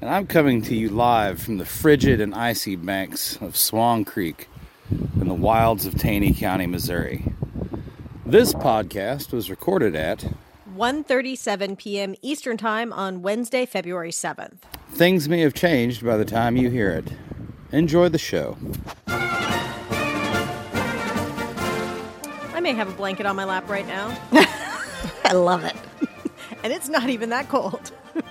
and 0.00 0.10
I'm 0.10 0.26
coming 0.26 0.62
to 0.62 0.74
you 0.74 0.90
live 0.90 1.40
from 1.40 1.58
the 1.58 1.64
frigid 1.64 2.20
and 2.20 2.34
icy 2.34 2.76
banks 2.76 3.36
of 3.40 3.56
Swan 3.56 4.04
Creek 4.04 4.48
in 4.90 5.26
the 5.28 5.34
wilds 5.34 5.86
of 5.86 5.96
Taney 5.96 6.32
County, 6.32 6.66
Missouri. 6.66 7.24
This 8.24 8.52
podcast 8.52 9.32
was 9.32 9.50
recorded 9.50 9.96
at 9.96 10.24
1:37 10.76 11.76
p.m. 11.78 12.14
Eastern 12.22 12.56
Time 12.56 12.92
on 12.92 13.22
Wednesday, 13.22 13.66
February 13.66 14.12
7th. 14.12 14.58
Things 14.90 15.28
may 15.28 15.40
have 15.40 15.54
changed 15.54 16.04
by 16.04 16.16
the 16.16 16.24
time 16.24 16.56
you 16.56 16.70
hear 16.70 16.90
it. 16.90 17.12
Enjoy 17.72 18.08
the 18.08 18.18
show. 18.18 18.56
I 22.54 22.60
may 22.60 22.72
have 22.72 22.88
a 22.88 22.92
blanket 22.92 23.26
on 23.26 23.34
my 23.36 23.44
lap 23.44 23.68
right 23.68 23.86
now. 23.86 24.16
I 25.24 25.32
love 25.32 25.64
it. 25.64 25.76
and 26.62 26.72
it's 26.72 26.88
not 26.88 27.08
even 27.08 27.30
that 27.30 27.48
cold. 27.48 27.90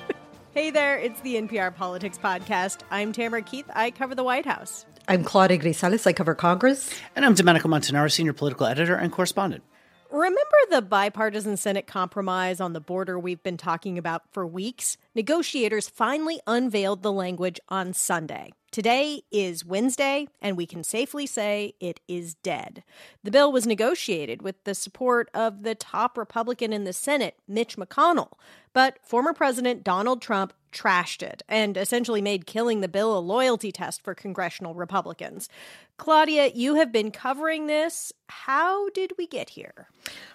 Hey 0.57 0.71
there, 0.71 0.97
it's 0.97 1.21
the 1.21 1.35
NPR 1.35 1.75
Politics 1.75 2.17
Podcast. 2.17 2.79
I'm 2.89 3.11
Tamara 3.11 3.43
Keith. 3.43 3.69
I 3.75 3.91
cover 3.91 4.15
the 4.15 4.23
White 4.23 4.47
House. 4.47 4.87
I'm 5.07 5.23
Claudia 5.23 5.59
Grisales. 5.59 6.07
I 6.07 6.13
cover 6.13 6.33
Congress. 6.33 6.99
And 7.15 7.23
I'm 7.23 7.35
Domenico 7.35 7.67
Montanaro, 7.67 8.11
senior 8.11 8.33
political 8.33 8.65
editor 8.65 8.95
and 8.95 9.11
correspondent. 9.11 9.63
Remember 10.11 10.57
the 10.69 10.81
bipartisan 10.81 11.57
Senate 11.57 11.85
compromise 11.85 12.61
on 12.61 12.71
the 12.71 12.79
border 12.79 13.19
we've 13.19 13.43
been 13.43 13.57
talking 13.57 13.97
about 13.97 14.23
for 14.31 14.47
weeks? 14.47 14.97
Negotiators 15.13 15.89
finally 15.89 16.39
unveiled 16.47 17.03
the 17.03 17.11
language 17.11 17.59
on 17.67 17.91
Sunday. 17.91 18.53
Today 18.71 19.23
is 19.31 19.65
Wednesday, 19.65 20.27
and 20.41 20.55
we 20.55 20.65
can 20.65 20.83
safely 20.83 21.25
say 21.25 21.73
it 21.81 21.99
is 22.07 22.35
dead. 22.35 22.83
The 23.23 23.31
bill 23.31 23.51
was 23.51 23.67
negotiated 23.67 24.41
with 24.41 24.63
the 24.63 24.75
support 24.75 25.29
of 25.33 25.63
the 25.63 25.75
top 25.75 26.17
Republican 26.17 26.71
in 26.71 26.83
the 26.85 26.93
Senate, 26.93 27.35
Mitch 27.47 27.75
McConnell, 27.75 28.33
but 28.73 28.99
former 29.03 29.33
President 29.33 29.83
Donald 29.83 30.21
Trump 30.21 30.53
trashed 30.71 31.23
it 31.23 31.43
and 31.47 31.75
essentially 31.75 32.21
made 32.21 32.45
killing 32.45 32.81
the 32.81 32.87
bill 32.87 33.17
a 33.17 33.19
loyalty 33.19 33.71
test 33.71 34.03
for 34.03 34.13
congressional 34.13 34.75
Republicans. 34.75 35.49
Claudia, 35.97 36.51
you 36.53 36.75
have 36.75 36.91
been 36.91 37.11
covering 37.11 37.67
this. 37.67 38.13
How 38.29 38.89
did 38.89 39.13
we 39.17 39.25
get 39.25 39.49
here? 39.49 39.89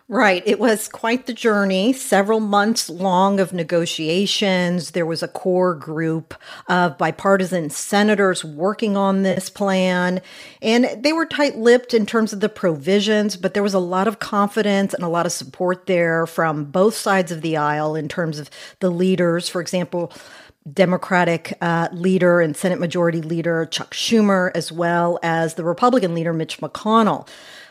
Right. 0.08 0.42
It 0.44 0.58
was 0.58 0.88
quite 0.88 1.26
the 1.26 1.32
journey, 1.32 1.92
several 1.92 2.40
months 2.40 2.90
long 2.90 3.38
of 3.38 3.52
negotiations. 3.52 4.90
There 4.90 5.06
was 5.06 5.22
a 5.22 5.28
core 5.28 5.74
group 5.74 6.34
of 6.68 6.98
bipartisan 6.98 7.70
senators 7.70 8.44
working 8.44 8.96
on 8.96 9.22
this 9.22 9.48
plan, 9.48 10.20
and 10.60 10.86
they 11.02 11.12
were 11.12 11.24
tight 11.24 11.56
lipped 11.56 11.94
in 11.94 12.04
terms 12.04 12.32
of 12.32 12.40
the 12.40 12.48
provisions, 12.48 13.36
but 13.36 13.54
there 13.54 13.62
was 13.62 13.74
a 13.74 13.78
lot 13.78 14.08
of 14.08 14.18
confidence 14.18 14.92
and 14.92 15.04
a 15.04 15.08
lot 15.08 15.24
of 15.24 15.32
support 15.32 15.86
there 15.86 16.26
from 16.26 16.64
both 16.64 16.94
sides 16.94 17.30
of 17.30 17.40
the 17.40 17.56
aisle 17.56 17.94
in 17.94 18.08
terms 18.08 18.38
of 18.38 18.50
the 18.80 18.90
leaders. 18.90 19.48
For 19.48 19.60
example, 19.60 20.12
Democratic 20.70 21.56
uh, 21.60 21.88
leader 21.92 22.40
and 22.40 22.56
Senate 22.56 22.78
Majority 22.78 23.20
Leader 23.20 23.66
Chuck 23.66 23.94
Schumer, 23.94 24.50
as 24.54 24.70
well 24.70 25.18
as 25.22 25.54
the 25.54 25.64
Republican 25.64 26.14
leader 26.14 26.32
Mitch 26.32 26.58
McConnell. 26.58 27.28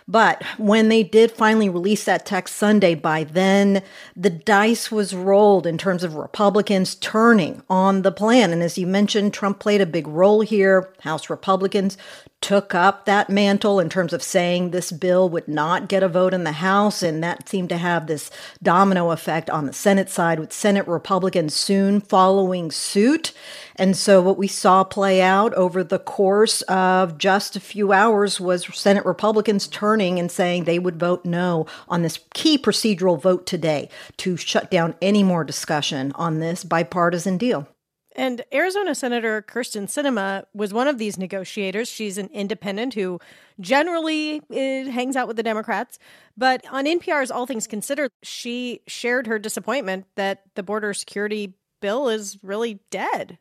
But 0.07 0.43
when 0.57 0.89
they 0.89 1.03
did 1.03 1.31
finally 1.31 1.69
release 1.69 2.03
that 2.03 2.25
text 2.25 2.57
Sunday, 2.57 2.95
by 2.95 3.23
then 3.23 3.81
the 4.15 4.29
dice 4.29 4.91
was 4.91 5.15
rolled 5.15 5.65
in 5.65 5.77
terms 5.77 6.03
of 6.03 6.15
Republicans 6.15 6.95
turning 6.95 7.63
on 7.69 8.01
the 8.01 8.11
plan. 8.11 8.51
And 8.51 8.61
as 8.61 8.77
you 8.77 8.87
mentioned, 8.87 9.33
Trump 9.33 9.59
played 9.59 9.79
a 9.79 9.85
big 9.85 10.07
role 10.07 10.41
here. 10.41 10.93
House 11.01 11.29
Republicans 11.29 11.97
took 12.41 12.73
up 12.73 13.05
that 13.05 13.29
mantle 13.29 13.79
in 13.79 13.87
terms 13.87 14.13
of 14.13 14.23
saying 14.23 14.71
this 14.71 14.91
bill 14.91 15.29
would 15.29 15.47
not 15.47 15.87
get 15.87 16.01
a 16.01 16.09
vote 16.09 16.33
in 16.33 16.43
the 16.43 16.51
House. 16.53 17.03
And 17.03 17.23
that 17.23 17.47
seemed 17.47 17.69
to 17.69 17.77
have 17.77 18.07
this 18.07 18.31
domino 18.61 19.11
effect 19.11 19.49
on 19.49 19.67
the 19.67 19.73
Senate 19.73 20.09
side, 20.09 20.39
with 20.39 20.51
Senate 20.51 20.87
Republicans 20.87 21.53
soon 21.53 22.01
following 22.01 22.71
suit. 22.71 23.31
And 23.75 23.95
so, 23.95 24.21
what 24.21 24.37
we 24.37 24.47
saw 24.47 24.83
play 24.83 25.21
out 25.21 25.53
over 25.53 25.83
the 25.83 25.99
course 25.99 26.61
of 26.63 27.17
just 27.17 27.55
a 27.55 27.59
few 27.59 27.93
hours 27.93 28.39
was 28.39 28.65
Senate 28.75 29.05
Republicans 29.05 29.67
turning 29.67 30.19
and 30.19 30.31
saying 30.31 30.63
they 30.63 30.79
would 30.79 30.99
vote 30.99 31.23
no 31.23 31.65
on 31.87 32.01
this 32.01 32.19
key 32.33 32.57
procedural 32.57 33.21
vote 33.21 33.45
today 33.45 33.89
to 34.17 34.35
shut 34.35 34.71
down 34.71 34.95
any 35.01 35.23
more 35.23 35.43
discussion 35.43 36.11
on 36.15 36.39
this 36.39 36.63
bipartisan 36.63 37.37
deal. 37.37 37.67
And 38.15 38.43
Arizona 38.53 38.93
Senator 38.93 39.41
Kyrsten 39.41 39.83
Sinema 39.83 40.43
was 40.53 40.73
one 40.73 40.87
of 40.87 40.97
these 40.97 41.17
negotiators. 41.17 41.89
She's 41.89 42.17
an 42.17 42.29
independent 42.33 42.93
who 42.93 43.19
generally 43.59 44.41
eh, 44.51 44.89
hangs 44.89 45.15
out 45.15 45.27
with 45.27 45.37
the 45.37 45.43
Democrats. 45.43 45.97
But 46.37 46.63
on 46.71 46.85
NPR's 46.85 47.31
All 47.31 47.45
Things 47.45 47.67
Considered, 47.67 48.11
she 48.21 48.81
shared 48.87 49.27
her 49.27 49.39
disappointment 49.39 50.05
that 50.15 50.43
the 50.55 50.63
border 50.63 50.93
security 50.93 51.53
bill 51.79 52.09
is 52.09 52.37
really 52.43 52.79
dead. 52.89 53.37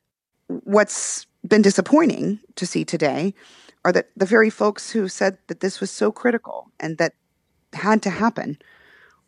What's 0.47 1.26
been 1.47 1.62
disappointing 1.62 2.41
to 2.56 2.66
see 2.66 2.84
today 2.84 3.34
are 3.84 3.92
that 3.92 4.10
the 4.16 4.26
very 4.26 4.50
folks 4.50 4.91
who 4.91 5.08
said 5.08 5.38
that 5.47 5.60
this 5.60 5.81
was 5.81 5.91
so 5.91 6.12
critical 6.12 6.70
and 6.78 6.98
that 6.98 7.14
had 7.72 8.02
to 8.02 8.10
happen 8.10 8.58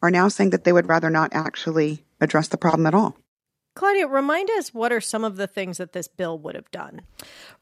are 0.03 0.11
now 0.11 0.29
saying 0.29 0.51
that 0.51 0.65
they 0.65 0.73
would 0.73 0.89
rather 0.89 1.11
not 1.11 1.31
actually 1.33 2.05
address 2.21 2.49
the 2.49 2.59
problem 2.59 2.87
at 2.87 2.95
all. 2.95 3.17
Claudia, 3.75 4.07
remind 4.07 4.51
us 4.51 4.75
what 4.75 4.93
are 4.93 5.01
some 5.01 5.25
of 5.25 5.37
the 5.37 5.47
things 5.47 5.79
that 5.79 5.93
this 5.93 6.07
bill 6.07 6.39
would 6.39 6.55
have 6.55 6.71
done? 6.71 7.01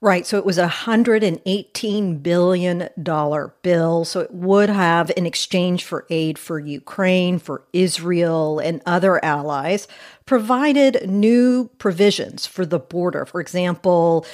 Right. 0.00 0.26
So 0.26 0.38
it 0.38 0.44
was 0.44 0.59
a 0.59 0.66
$118 0.66 2.22
billion 2.22 2.88
bill. 3.62 4.04
So 4.04 4.21
it 4.21 4.34
would 4.34 4.71
have, 4.71 5.12
in 5.16 5.25
exchange 5.25 5.84
for 5.84 6.06
aid 6.10 6.37
for 6.38 6.59
Ukraine, 6.59 7.38
for 7.38 7.62
Israel, 7.72 8.59
and 8.59 8.82
other 8.87 9.25
allies, 9.25 9.87
provided 10.30 11.10
new 11.10 11.68
provisions 11.78 12.46
for 12.46 12.64
the 12.64 12.78
border. 12.78 13.26
For 13.26 13.41
example, 13.41 14.24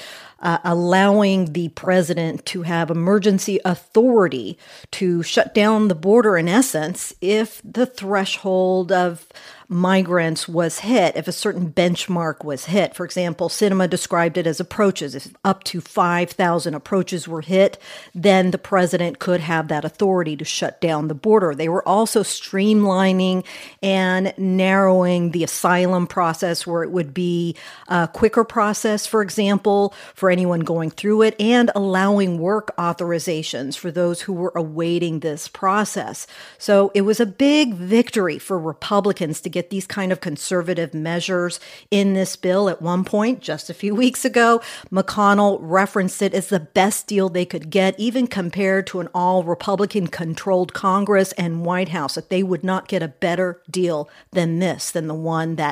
uh, 0.40 0.58
allowing 0.62 1.54
the 1.54 1.70
president 1.70 2.44
to 2.44 2.62
have 2.62 2.90
emergency 2.90 3.58
authority 3.64 4.58
to 4.90 5.22
shut 5.22 5.54
down 5.54 5.88
the 5.88 5.94
border 5.94 6.36
in 6.36 6.48
essence 6.48 7.14
if 7.22 7.62
the 7.64 7.86
threshold 7.86 8.92
of 8.92 9.26
migrants 9.68 10.46
was 10.46 10.80
hit, 10.80 11.16
if 11.16 11.26
a 11.26 11.32
certain 11.32 11.72
benchmark 11.72 12.44
was 12.44 12.66
hit. 12.66 12.94
For 12.94 13.04
example, 13.04 13.48
Sinema 13.48 13.90
described 13.90 14.38
it 14.38 14.46
as 14.46 14.60
approaches. 14.60 15.14
If 15.14 15.34
up 15.44 15.64
to 15.64 15.80
5,000 15.80 16.74
approaches 16.74 17.26
were 17.26 17.40
hit, 17.40 17.78
then 18.14 18.52
the 18.52 18.58
president 18.58 19.18
could 19.18 19.40
have 19.40 19.68
that 19.68 19.84
authority 19.84 20.36
to 20.36 20.44
shut 20.44 20.80
down 20.80 21.08
the 21.08 21.14
border. 21.14 21.54
They 21.54 21.68
were 21.68 21.86
also 21.86 22.22
streamlining 22.22 23.44
and 23.82 24.32
narrowing 24.38 25.32
the 25.32 25.42
asylum 25.42 25.85
process 26.06 26.66
where 26.66 26.82
it 26.82 26.90
would 26.90 27.14
be 27.14 27.54
a 27.88 28.08
quicker 28.08 28.44
process, 28.44 29.06
for 29.06 29.22
example, 29.22 29.94
for 30.14 30.30
anyone 30.30 30.60
going 30.60 30.90
through 30.90 31.22
it, 31.22 31.40
and 31.40 31.70
allowing 31.74 32.38
work 32.38 32.74
authorizations 32.76 33.76
for 33.76 33.90
those 33.90 34.22
who 34.22 34.32
were 34.32 34.52
awaiting 34.54 35.20
this 35.20 35.48
process. 35.48 36.26
So 36.58 36.90
it 36.94 37.02
was 37.02 37.20
a 37.20 37.26
big 37.26 37.74
victory 37.74 38.38
for 38.38 38.58
Republicans 38.58 39.40
to 39.42 39.48
get 39.48 39.70
these 39.70 39.86
kind 39.86 40.12
of 40.12 40.20
conservative 40.20 40.94
measures 40.94 41.60
in 41.90 42.14
this 42.14 42.36
bill. 42.36 42.68
At 42.68 42.82
one 42.82 43.04
point, 43.04 43.40
just 43.40 43.70
a 43.70 43.74
few 43.74 43.94
weeks 44.06 44.24
ago, 44.24 44.60
McConnell 44.90 45.58
referenced 45.60 46.22
it 46.22 46.34
as 46.34 46.48
the 46.48 46.60
best 46.60 47.06
deal 47.06 47.28
they 47.28 47.44
could 47.44 47.70
get, 47.70 47.98
even 47.98 48.26
compared 48.26 48.86
to 48.88 49.00
an 49.00 49.08
all 49.14 49.42
Republican 49.42 50.06
controlled 50.06 50.72
Congress 50.72 51.32
and 51.32 51.64
White 51.64 51.90
House, 51.90 52.14
that 52.14 52.30
they 52.30 52.42
would 52.42 52.64
not 52.64 52.88
get 52.88 53.02
a 53.02 53.08
better 53.08 53.62
deal 53.70 54.08
than 54.32 54.58
this, 54.58 54.90
than 54.90 55.06
the 55.06 55.14
one 55.14 55.56
that 55.56 55.65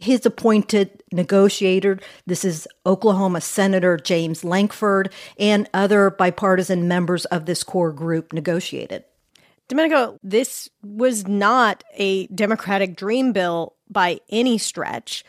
his 0.00 0.26
appointed 0.26 1.02
negotiator. 1.12 1.98
This 2.26 2.44
is 2.44 2.66
Oklahoma 2.84 3.40
Senator 3.40 3.96
James 3.96 4.44
Lankford 4.44 5.12
and 5.38 5.68
other 5.72 6.10
bipartisan 6.10 6.88
members 6.88 7.24
of 7.26 7.46
this 7.46 7.62
core 7.62 7.92
group 7.92 8.32
negotiated. 8.32 9.04
Domenico, 9.68 10.18
this 10.22 10.68
was 10.82 11.26
not 11.26 11.84
a 11.94 12.26
Democratic 12.26 12.96
dream 12.96 13.32
bill 13.32 13.74
by 13.88 14.20
any 14.28 14.58
stretch. 14.58 15.24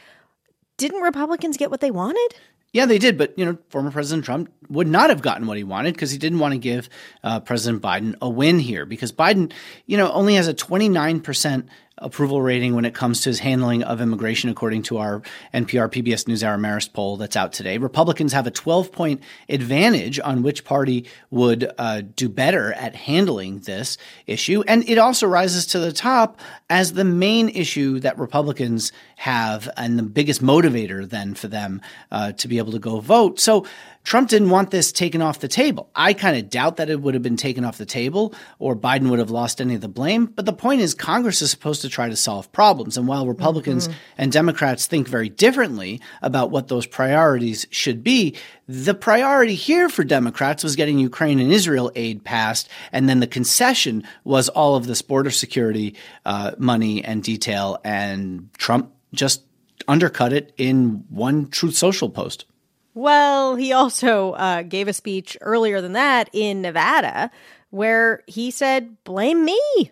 Didn't 0.77 1.01
Republicans 1.01 1.55
get 1.55 1.69
what 1.69 1.79
they 1.79 1.91
wanted? 1.91 2.35
Yeah, 2.73 2.87
they 2.87 2.97
did. 2.97 3.19
But, 3.19 3.37
you 3.37 3.45
know, 3.45 3.57
former 3.69 3.91
President 3.91 4.25
Trump 4.25 4.51
would 4.67 4.87
not 4.87 5.11
have 5.11 5.21
gotten 5.21 5.45
what 5.45 5.57
he 5.57 5.63
wanted 5.63 5.93
because 5.93 6.09
he 6.09 6.17
didn't 6.17 6.39
want 6.39 6.53
to 6.53 6.57
give 6.57 6.89
uh, 7.23 7.39
President 7.39 7.83
Biden 7.83 8.15
a 8.19 8.27
win 8.27 8.57
here 8.57 8.85
because 8.85 9.11
Biden, 9.11 9.53
you 9.85 9.95
know, 9.95 10.11
only 10.11 10.35
has 10.35 10.47
a 10.47 10.53
29% 10.55 11.67
approval 11.99 12.41
rating 12.41 12.75
when 12.75 12.85
it 12.85 12.93
comes 12.93 13.21
to 13.21 13.29
his 13.29 13.39
handling 13.39 13.83
of 13.83 14.01
immigration, 14.01 14.49
according 14.49 14.83
to 14.83 14.97
our 14.97 15.21
NPR 15.53 15.89
PBS 15.89 16.25
NewsHour 16.25 16.59
Marist 16.59 16.93
poll 16.93 17.17
that's 17.17 17.35
out 17.35 17.53
today. 17.53 17.77
Republicans 17.77 18.33
have 18.33 18.47
a 18.47 18.51
12 18.51 18.91
point 18.91 19.21
advantage 19.47 20.19
on 20.19 20.43
which 20.43 20.65
party 20.65 21.05
would 21.29 21.71
uh, 21.77 22.01
do 22.15 22.27
better 22.29 22.73
at 22.73 22.95
handling 22.95 23.59
this 23.59 23.97
issue. 24.27 24.63
And 24.67 24.87
it 24.89 24.97
also 24.97 25.27
rises 25.27 25.67
to 25.67 25.79
the 25.79 25.93
top 25.93 26.39
as 26.69 26.93
the 26.93 27.05
main 27.05 27.49
issue 27.49 27.99
that 27.99 28.17
Republicans 28.17 28.91
have 29.23 29.69
and 29.77 29.97
the 29.97 30.03
biggest 30.03 30.43
motivator 30.43 31.09
then 31.09 31.33
for 31.33 31.47
them 31.47 31.79
uh, 32.11 32.33
to 32.33 32.49
be 32.49 32.57
able 32.57 32.73
to 32.73 32.79
go 32.79 32.99
vote. 32.99 33.39
So 33.39 33.65
Trump 34.03 34.27
didn't 34.27 34.49
want 34.49 34.69
this 34.69 34.91
taken 34.91 35.21
off 35.21 35.39
the 35.39 35.47
table. 35.47 35.89
I 35.95 36.13
kind 36.13 36.35
of 36.35 36.49
doubt 36.49 36.75
that 36.75 36.89
it 36.89 36.99
would 36.99 37.13
have 37.13 37.23
been 37.23 37.37
taken 37.37 37.63
off 37.63 37.77
the 37.77 37.85
table 37.85 38.33
or 38.59 38.75
Biden 38.75 39.09
would 39.09 39.19
have 39.19 39.29
lost 39.29 39.61
any 39.61 39.75
of 39.75 39.81
the 39.81 39.87
blame. 39.87 40.25
But 40.25 40.45
the 40.45 40.51
point 40.51 40.81
is, 40.81 40.93
Congress 40.93 41.41
is 41.41 41.51
supposed 41.51 41.81
to 41.83 41.89
try 41.89 42.09
to 42.09 42.17
solve 42.17 42.51
problems. 42.51 42.97
And 42.97 43.07
while 43.07 43.25
Republicans 43.25 43.87
mm-hmm. 43.87 43.97
and 44.17 44.29
Democrats 44.29 44.87
think 44.87 45.07
very 45.07 45.29
differently 45.29 46.01
about 46.21 46.51
what 46.51 46.67
those 46.67 46.85
priorities 46.85 47.65
should 47.69 48.03
be, 48.03 48.35
the 48.67 48.93
priority 48.93 49.55
here 49.55 49.89
for 49.89 50.03
Democrats 50.03 50.63
was 50.63 50.75
getting 50.75 50.97
Ukraine 50.97 51.39
and 51.39 51.51
Israel 51.51 51.91
aid 51.95 52.23
passed. 52.23 52.69
And 52.91 53.09
then 53.09 53.19
the 53.19 53.27
concession 53.27 54.03
was 54.23 54.49
all 54.49 54.75
of 54.75 54.87
this 54.87 55.01
border 55.01 55.31
security 55.31 55.95
uh, 56.25 56.51
money 56.57 57.03
and 57.03 57.21
detail. 57.21 57.79
And 57.83 58.49
Trump 58.57 58.93
just 59.13 59.43
undercut 59.87 60.33
it 60.33 60.53
in 60.57 61.03
one 61.09 61.49
Truth 61.49 61.75
Social 61.75 62.09
post. 62.09 62.45
Well, 62.93 63.55
he 63.55 63.73
also 63.73 64.33
uh, 64.33 64.61
gave 64.61 64.87
a 64.87 64.93
speech 64.93 65.35
earlier 65.41 65.81
than 65.81 65.93
that 65.93 66.29
in 66.31 66.61
Nevada 66.61 67.31
where 67.71 68.23
he 68.27 68.51
said, 68.51 69.03
Blame 69.03 69.43
me. 69.43 69.91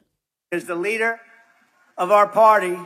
As 0.52 0.66
the 0.66 0.76
leader 0.76 1.20
of 1.98 2.12
our 2.12 2.28
party, 2.28 2.78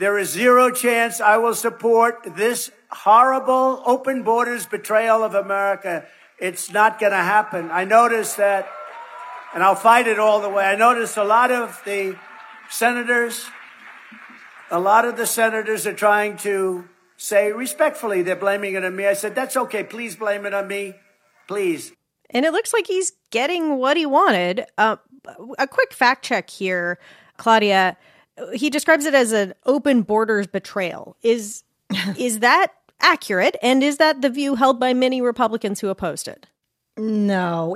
there 0.00 0.16
is 0.16 0.30
zero 0.30 0.70
chance 0.70 1.20
I 1.20 1.36
will 1.36 1.54
support 1.54 2.34
this 2.34 2.70
horrible 2.90 3.82
open 3.84 4.22
borders 4.22 4.64
betrayal 4.64 5.22
of 5.22 5.34
America. 5.34 6.06
It's 6.38 6.72
not 6.72 6.98
going 6.98 7.12
to 7.12 7.18
happen. 7.18 7.70
I 7.70 7.84
noticed 7.84 8.38
that, 8.38 8.66
and 9.52 9.62
I'll 9.62 9.74
fight 9.74 10.06
it 10.06 10.18
all 10.18 10.40
the 10.40 10.48
way. 10.48 10.64
I 10.64 10.74
noticed 10.74 11.18
a 11.18 11.22
lot 11.22 11.52
of 11.52 11.82
the 11.84 12.16
senators, 12.70 13.44
a 14.70 14.80
lot 14.80 15.04
of 15.04 15.18
the 15.18 15.26
senators 15.26 15.86
are 15.86 15.92
trying 15.92 16.38
to 16.38 16.88
say 17.18 17.52
respectfully 17.52 18.22
they're 18.22 18.36
blaming 18.36 18.76
it 18.76 18.84
on 18.86 18.96
me. 18.96 19.06
I 19.06 19.12
said, 19.12 19.34
that's 19.34 19.54
okay. 19.54 19.84
Please 19.84 20.16
blame 20.16 20.46
it 20.46 20.54
on 20.54 20.66
me. 20.66 20.94
Please. 21.46 21.92
And 22.30 22.46
it 22.46 22.52
looks 22.52 22.72
like 22.72 22.86
he's 22.86 23.12
getting 23.30 23.76
what 23.76 23.98
he 23.98 24.06
wanted. 24.06 24.64
Uh, 24.78 24.96
a 25.58 25.66
quick 25.66 25.92
fact 25.92 26.24
check 26.24 26.48
here, 26.48 26.98
Claudia. 27.36 27.98
He 28.52 28.70
describes 28.70 29.04
it 29.04 29.14
as 29.14 29.32
an 29.32 29.54
open 29.66 30.02
borders 30.02 30.46
betrayal. 30.46 31.16
Is 31.22 31.64
is 32.18 32.40
that 32.40 32.68
accurate? 33.00 33.56
And 33.62 33.82
is 33.82 33.96
that 33.98 34.22
the 34.22 34.30
view 34.30 34.54
held 34.54 34.78
by 34.78 34.94
many 34.94 35.20
Republicans 35.20 35.80
who 35.80 35.88
opposed 35.88 36.28
it? 36.28 36.46
No, 37.00 37.74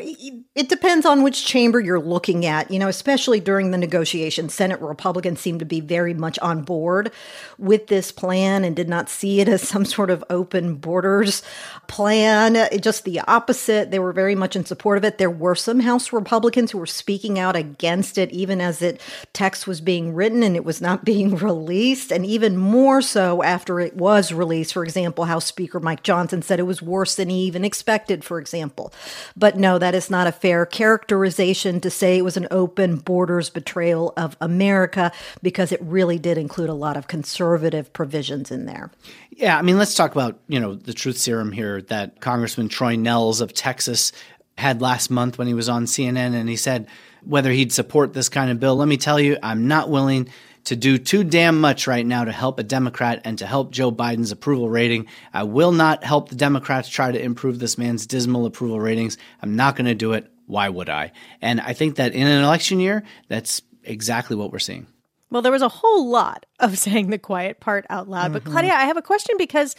it 0.55 0.69
depends 0.69 1.07
on 1.07 1.23
which 1.23 1.47
chamber 1.47 1.81
you're 1.81 1.99
looking 1.99 2.45
at. 2.45 2.71
You 2.71 2.79
know, 2.79 2.89
especially 2.89 3.41
during 3.41 3.71
the 3.71 3.79
negotiations, 3.79 4.53
Senate 4.53 4.83
Republicans 4.83 5.41
seemed 5.41 5.61
to 5.61 5.65
be 5.65 5.81
very 5.81 6.13
much 6.13 6.39
on 6.41 6.61
board 6.61 7.11
with 7.57 7.87
this 7.87 8.13
plan 8.13 8.65
and 8.65 8.77
did 8.77 8.87
not 8.87 9.09
see 9.09 9.41
it 9.41 9.49
as 9.49 9.63
some 9.69 9.87
sort 9.87 10.11
of 10.11 10.23
open 10.29 10.75
borders 10.75 11.43
plan. 11.87 12.69
Just 12.83 13.05
the 13.05 13.21
opposite. 13.21 13.91
They 13.91 13.99
were 13.99 14.13
very 14.13 14.35
much 14.35 14.57
in 14.57 14.67
support 14.67 14.99
of 14.99 15.05
it. 15.05 15.17
There 15.17 15.31
were 15.31 15.55
some 15.55 15.81
House 15.81 16.13
Republicans 16.13 16.73
who 16.73 16.79
were 16.79 16.85
speaking 16.85 17.39
out 17.39 17.57
against 17.57 18.19
it, 18.19 18.31
even 18.31 18.61
as 18.61 18.83
it 18.83 19.01
text 19.33 19.67
was 19.67 19.81
being 19.81 20.13
written 20.13 20.43
and 20.43 20.55
it 20.55 20.67
was 20.67 20.83
not 20.83 21.03
being 21.15 21.35
released, 21.37 22.13
and 22.13 22.27
even 22.27 22.59
more 22.59 23.01
so 23.01 23.43
after 23.43 23.81
it 23.81 23.97
was 23.97 24.33
released. 24.33 24.75
For 24.75 24.85
example, 24.85 25.25
House 25.25 25.47
Speaker 25.47 25.81
Mike 25.81 26.03
Johnson 26.03 26.43
said 26.43 26.61
it 26.61 26.65
was 26.65 26.83
worse 26.83 27.15
than 27.15 27.31
he 27.31 27.39
even 27.45 27.65
expected. 27.65 28.23
For 28.23 28.39
example. 28.39 28.93
But 29.37 29.57
no, 29.57 29.79
that 29.79 29.95
is 29.95 30.11
not 30.11 30.27
a 30.27 30.33
fair 30.33 30.67
characterization 30.67 31.81
to 31.81 31.91
say 31.91 32.19
it 32.19 32.23
was 32.23 32.37
an 32.37 32.49
open 32.51 32.97
borders 32.97 33.51
betrayal 33.51 34.13
of 34.17 34.37
America 34.41 35.13
because 35.43 35.73
it 35.73 35.81
really 35.83 36.19
did 36.19 36.39
include 36.39 36.71
a 36.71 36.75
lot 36.75 36.97
of 36.97 37.09
conservative 37.09 37.93
provisions 37.93 38.51
in 38.51 38.67
there. 38.67 38.91
Yeah, 39.31 39.59
I 39.59 39.63
mean, 39.63 39.79
let's 39.79 39.95
talk 39.95 40.13
about, 40.13 40.39
you 40.49 40.61
know, 40.61 40.75
the 40.75 40.95
truth 40.95 41.19
serum 41.19 41.53
here 41.53 41.83
that 41.83 42.21
Congressman 42.21 42.69
Troy 42.69 42.95
Nehls 42.95 43.41
of 43.41 43.53
Texas 43.53 44.13
had 44.57 44.81
last 44.81 45.11
month 45.11 45.39
when 45.39 45.49
he 45.49 45.55
was 45.55 45.69
on 45.69 45.85
CNN 45.85 46.35
and 46.35 46.49
he 46.49 46.57
said 46.57 46.87
whether 47.25 47.51
he'd 47.51 47.73
support 47.73 48.13
this 48.13 48.29
kind 48.29 48.51
of 48.51 48.61
bill. 48.61 48.77
Let 48.77 48.89
me 48.89 48.97
tell 48.97 49.19
you, 49.19 49.37
I'm 49.43 49.67
not 49.67 49.91
willing 49.91 50.29
to 50.65 50.77
do 50.77 50.99
too 50.99 51.25
damn 51.25 51.61
much 51.61 51.87
right 51.87 52.05
now 52.05 52.25
to 52.25 52.33
help 52.33 52.59
a 52.59 52.63
Democrat 52.63 53.21
and 53.25 53.39
to 53.39 53.47
help 53.47 53.71
Joe 53.71 53.93
Biden's 53.93 54.33
approval 54.33 54.69
rating. 54.69 55.07
I 55.33 55.45
will 55.45 55.73
not 55.73 56.05
help 56.05 56.29
the 56.29 56.37
Democrats 56.37 56.89
try 56.89 57.13
to 57.13 57.23
improve 57.23 57.59
this 57.59 57.79
man's 57.79 58.07
dismal 58.07 58.47
approval 58.47 58.81
ratings. 58.81 59.19
I'm 59.43 59.57
not 59.57 59.77
going 59.77 59.87
to 59.87 59.95
do 59.95 60.13
it. 60.13 60.31
Why 60.47 60.69
would 60.69 60.89
I? 60.89 61.13
And 61.41 61.61
I 61.61 61.73
think 61.73 61.97
that 61.97 62.13
in 62.13 62.27
an 62.27 62.45
election 62.45 62.81
year, 62.81 63.03
that's 63.29 63.63
exactly 63.83 64.37
what 64.37 64.53
we're 64.53 64.59
seeing. 64.59 64.87
Well, 65.31 65.43
there 65.43 65.53
was 65.53 65.63
a 65.63 65.69
whole 65.69 66.09
lot 66.09 66.47
of 66.61 66.79
saying 66.79 67.11
the 67.11 67.19
quiet 67.19 67.61
part 67.61 67.87
out 67.91 68.09
loud. 68.09 68.33
Mm-hmm. 68.33 68.33
But 68.33 68.45
Claudia, 68.45 68.73
I 68.73 68.85
have 68.85 68.97
a 68.97 69.03
question 69.03 69.37
because 69.39 69.75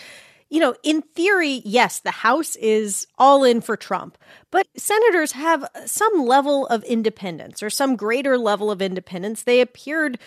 you 0.50 0.60
know, 0.60 0.76
in 0.84 1.02
theory, 1.02 1.62
yes, 1.66 2.00
the 2.00 2.12
House 2.12 2.56
is 2.58 3.08
all 3.18 3.44
in 3.44 3.62
for 3.62 3.76
Trump, 3.76 4.18
but 4.52 4.68
senators 4.78 5.32
have 5.32 5.68
some 5.86 6.26
level 6.26 6.68
of 6.68 6.84
independence 6.84 7.64
or 7.64 7.72
some 7.72 7.96
greater 7.96 8.38
level 8.38 8.70
of 8.70 8.82
independence. 8.82 9.44
They 9.44 9.60
appeared 9.60 10.20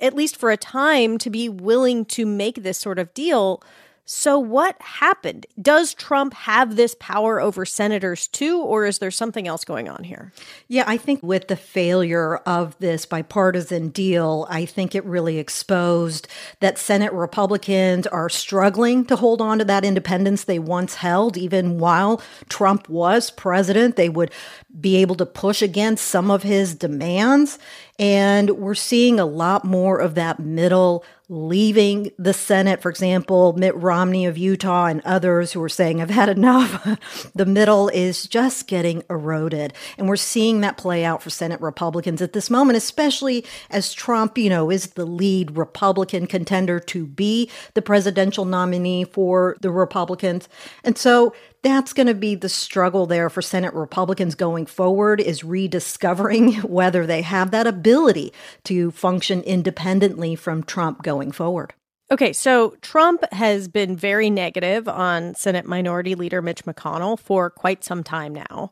at 0.00 0.14
least 0.14 0.36
for 0.36 0.50
a 0.50 0.56
time, 0.56 1.18
to 1.18 1.30
be 1.30 1.48
willing 1.48 2.04
to 2.06 2.26
make 2.26 2.62
this 2.62 2.78
sort 2.78 2.98
of 2.98 3.12
deal. 3.14 3.62
So, 4.06 4.38
what 4.38 4.76
happened? 4.82 5.46
Does 5.60 5.94
Trump 5.94 6.34
have 6.34 6.76
this 6.76 6.94
power 7.00 7.40
over 7.40 7.64
senators 7.64 8.28
too, 8.28 8.60
or 8.60 8.84
is 8.84 8.98
there 8.98 9.10
something 9.10 9.48
else 9.48 9.64
going 9.64 9.88
on 9.88 10.04
here? 10.04 10.30
Yeah, 10.68 10.84
I 10.86 10.98
think 10.98 11.22
with 11.22 11.48
the 11.48 11.56
failure 11.56 12.36
of 12.36 12.78
this 12.80 13.06
bipartisan 13.06 13.88
deal, 13.88 14.46
I 14.50 14.66
think 14.66 14.94
it 14.94 15.06
really 15.06 15.38
exposed 15.38 16.28
that 16.60 16.76
Senate 16.76 17.14
Republicans 17.14 18.06
are 18.06 18.28
struggling 18.28 19.06
to 19.06 19.16
hold 19.16 19.40
on 19.40 19.58
to 19.58 19.64
that 19.64 19.86
independence 19.86 20.44
they 20.44 20.58
once 20.58 20.96
held, 20.96 21.38
even 21.38 21.78
while 21.78 22.20
Trump 22.50 22.90
was 22.90 23.30
president. 23.30 23.96
They 23.96 24.10
would 24.10 24.30
be 24.78 24.96
able 24.96 25.14
to 25.14 25.24
push 25.24 25.62
against 25.62 26.08
some 26.08 26.30
of 26.30 26.42
his 26.42 26.74
demands. 26.74 27.58
And 27.98 28.50
we're 28.50 28.74
seeing 28.74 29.20
a 29.20 29.26
lot 29.26 29.64
more 29.64 29.98
of 29.98 30.16
that 30.16 30.40
middle 30.40 31.04
leaving 31.28 32.10
the 32.18 32.32
Senate. 32.32 32.82
For 32.82 32.90
example, 32.90 33.52
Mitt 33.54 33.74
Romney 33.76 34.26
of 34.26 34.36
Utah 34.36 34.86
and 34.86 35.00
others 35.04 35.52
who 35.52 35.62
are 35.62 35.68
saying, 35.68 36.00
I've 36.00 36.10
had 36.10 36.28
enough. 36.28 37.30
the 37.34 37.46
middle 37.46 37.88
is 37.88 38.26
just 38.26 38.66
getting 38.66 39.04
eroded. 39.08 39.72
And 39.96 40.08
we're 40.08 40.16
seeing 40.16 40.60
that 40.60 40.76
play 40.76 41.04
out 41.04 41.22
for 41.22 41.30
Senate 41.30 41.60
Republicans 41.60 42.20
at 42.20 42.32
this 42.32 42.50
moment, 42.50 42.76
especially 42.76 43.44
as 43.70 43.94
Trump, 43.94 44.36
you 44.36 44.50
know, 44.50 44.70
is 44.70 44.88
the 44.88 45.06
lead 45.06 45.56
Republican 45.56 46.26
contender 46.26 46.80
to 46.80 47.06
be 47.06 47.48
the 47.74 47.82
presidential 47.82 48.44
nominee 48.44 49.04
for 49.04 49.56
the 49.60 49.70
Republicans. 49.70 50.48
And 50.82 50.98
so 50.98 51.32
that's 51.64 51.94
going 51.94 52.06
to 52.06 52.14
be 52.14 52.34
the 52.34 52.48
struggle 52.48 53.06
there 53.06 53.30
for 53.30 53.42
Senate 53.42 53.72
Republicans 53.72 54.34
going 54.34 54.66
forward 54.66 55.20
is 55.20 55.42
rediscovering 55.42 56.52
whether 56.62 57.06
they 57.06 57.22
have 57.22 57.50
that 57.50 57.66
ability 57.66 58.32
to 58.64 58.90
function 58.92 59.40
independently 59.42 60.36
from 60.36 60.62
Trump 60.62 61.02
going 61.02 61.32
forward. 61.32 61.72
Okay, 62.10 62.34
so 62.34 62.76
Trump 62.82 63.24
has 63.32 63.66
been 63.66 63.96
very 63.96 64.28
negative 64.28 64.86
on 64.86 65.34
Senate 65.34 65.64
Minority 65.64 66.14
Leader 66.14 66.42
Mitch 66.42 66.64
McConnell 66.64 67.18
for 67.18 67.48
quite 67.48 67.82
some 67.82 68.04
time 68.04 68.34
now. 68.34 68.70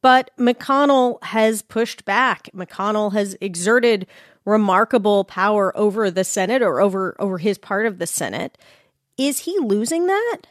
But 0.00 0.30
McConnell 0.38 1.22
has 1.24 1.60
pushed 1.60 2.04
back. 2.04 2.48
McConnell 2.54 3.12
has 3.12 3.36
exerted 3.40 4.06
remarkable 4.44 5.24
power 5.24 5.76
over 5.76 6.08
the 6.08 6.24
Senate 6.24 6.62
or 6.62 6.80
over 6.80 7.16
over 7.18 7.38
his 7.38 7.58
part 7.58 7.86
of 7.86 7.98
the 7.98 8.06
Senate. 8.06 8.56
Is 9.18 9.40
he 9.40 9.58
losing 9.58 10.06
that? 10.06 10.42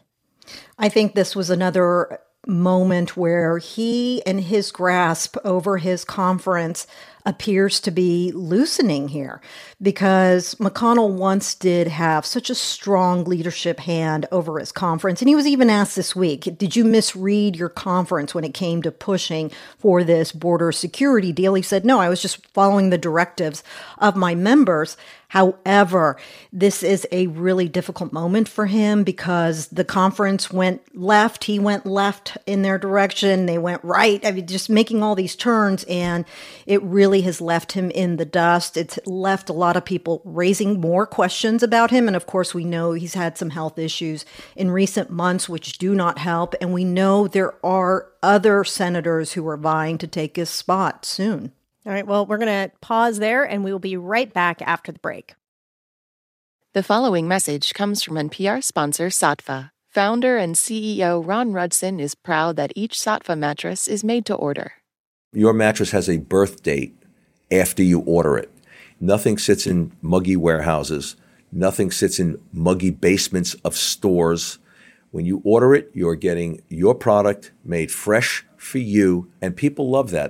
I 0.78 0.90
think 0.90 1.14
this 1.14 1.36
was 1.36 1.50
another 1.50 2.20
moment 2.48 3.18
where 3.18 3.58
he 3.58 4.26
and 4.26 4.40
his 4.42 4.72
grasp 4.72 5.36
over 5.44 5.78
his 5.78 6.06
conference 6.06 6.88
appears 7.26 7.80
to 7.82 7.92
be 7.92 8.32
loosening 8.34 9.10
here 9.10 9.42
because 9.82 10.56
McConnell 10.56 11.12
once 11.12 11.54
did 11.54 11.88
have 11.88 12.26
such 12.26 12.50
a 12.50 12.56
strong 12.56 13.26
leadership 13.26 13.82
hand 13.82 14.26
over 14.32 14.58
his 14.58 14.72
conference. 14.72 15.22
And 15.22 15.30
he 15.30 15.36
was 15.36 15.46
even 15.46 15.70
asked 15.70 15.96
this 15.96 16.16
week, 16.16 16.58
did 16.58 16.76
you 16.76 16.86
misread 16.86 17.58
your 17.58 17.70
conference 17.70 18.34
when 18.34 18.46
it 18.46 18.54
came 18.54 18.82
to 18.82 18.92
pushing 18.92 19.52
for 19.78 20.04
this 20.04 20.32
border 20.32 20.72
security 20.72 21.34
deal? 21.34 21.54
He 21.54 21.62
said, 21.62 21.86
no, 21.86 22.00
I 22.00 22.10
was 22.10 22.22
just 22.22 22.48
following 22.48 22.90
the 22.90 22.98
directives 22.98 23.64
of 23.98 24.16
my 24.16 24.34
members. 24.34 24.96
However, 25.30 26.18
this 26.52 26.82
is 26.82 27.08
a 27.12 27.28
really 27.28 27.68
difficult 27.68 28.12
moment 28.12 28.50
for 28.50 28.66
him 28.66 29.04
because 29.04 29.68
the 29.68 29.84
conference 29.84 30.52
went 30.52 30.82
left. 30.98 31.44
He 31.44 31.60
went 31.60 31.86
left 31.86 32.36
in 32.48 32.64
their 32.64 32.80
direction. 32.80 33.46
They 33.46 33.60
went 33.60 33.84
right. 33.84 34.26
I 34.26 34.32
mean, 34.32 34.48
just 34.48 34.72
making 34.72 35.04
all 35.04 35.14
these 35.14 35.36
turns, 35.36 35.84
and 35.84 36.26
it 36.66 36.82
really 36.82 37.22
has 37.22 37.42
left 37.42 37.74
him 37.74 37.92
in 37.92 38.18
the 38.18 38.26
dust. 38.26 38.76
It's 38.76 38.98
left 39.06 39.50
a 39.50 39.54
lot 39.54 39.78
of 39.78 39.86
people 39.86 40.24
raising 40.26 40.82
more 40.82 41.06
questions 41.06 41.62
about 41.62 41.92
him. 41.92 42.08
And 42.08 42.16
of 42.16 42.26
course, 42.26 42.56
we 42.56 42.66
know 42.66 42.94
he's 42.94 43.14
had 43.14 43.38
some 43.38 43.52
health 43.52 43.78
issues 43.78 44.26
in 44.56 44.72
recent 44.72 45.12
months, 45.12 45.48
which 45.48 45.78
do 45.78 45.94
not 45.94 46.18
help. 46.18 46.56
And 46.60 46.74
we 46.74 46.84
know 46.84 47.28
there 47.28 47.54
are 47.64 48.08
other 48.24 48.64
senators 48.64 49.34
who 49.34 49.48
are 49.48 49.58
vying 49.58 50.00
to 50.00 50.08
take 50.08 50.38
his 50.38 50.50
spot 50.50 51.06
soon. 51.06 51.52
All 51.86 51.94
right, 51.94 52.06
well, 52.06 52.26
we're 52.26 52.38
going 52.38 52.70
to 52.70 52.76
pause 52.82 53.20
there 53.20 53.44
and 53.44 53.64
we 53.64 53.72
will 53.72 53.80
be 53.80 53.96
right 53.96 54.32
back 54.34 54.62
after 54.62 54.92
the 54.92 55.00
break. 55.00 55.36
The 56.74 56.84
following 56.84 57.28
message 57.28 57.74
comes 57.74 58.04
from 58.04 58.16
NPR 58.16 58.64
sponsor 58.64 59.08
Saatva. 59.08 59.72
Founder 59.88 60.38
and 60.38 60.56
CEO 60.56 61.26
Ron 61.26 61.52
Rudzin 61.52 62.00
is 62.00 62.14
proud 62.16 62.58
that 62.58 62.74
each 62.76 62.94
Saatva 62.94 63.38
mattress 63.38 63.88
is 63.88 64.04
made 64.04 64.26
to 64.28 64.36
order. 64.36 64.74
Your 65.34 65.54
mattress 65.54 65.92
has 65.92 66.10
a 66.10 66.18
birth 66.18 66.64
date 66.64 66.96
after 67.50 67.82
you 67.82 68.02
order 68.02 68.38
it. 68.38 68.52
Nothing 69.00 69.38
sits 69.38 69.66
in 69.66 69.94
muggy 70.02 70.36
warehouses. 70.36 71.16
Nothing 71.52 71.92
sits 71.92 72.20
in 72.20 72.40
muggy 72.52 72.92
basements 72.92 73.56
of 73.66 73.76
stores. 73.76 74.60
When 75.12 75.26
you 75.26 75.42
order 75.44 75.74
it, 75.74 75.90
you're 75.94 76.16
getting 76.16 76.62
your 76.68 76.94
product 76.94 77.52
made 77.64 77.92
fresh 77.92 78.46
for 78.58 78.78
you, 78.78 79.32
and 79.42 79.56
people 79.56 79.90
love 79.90 80.12
that. 80.12 80.30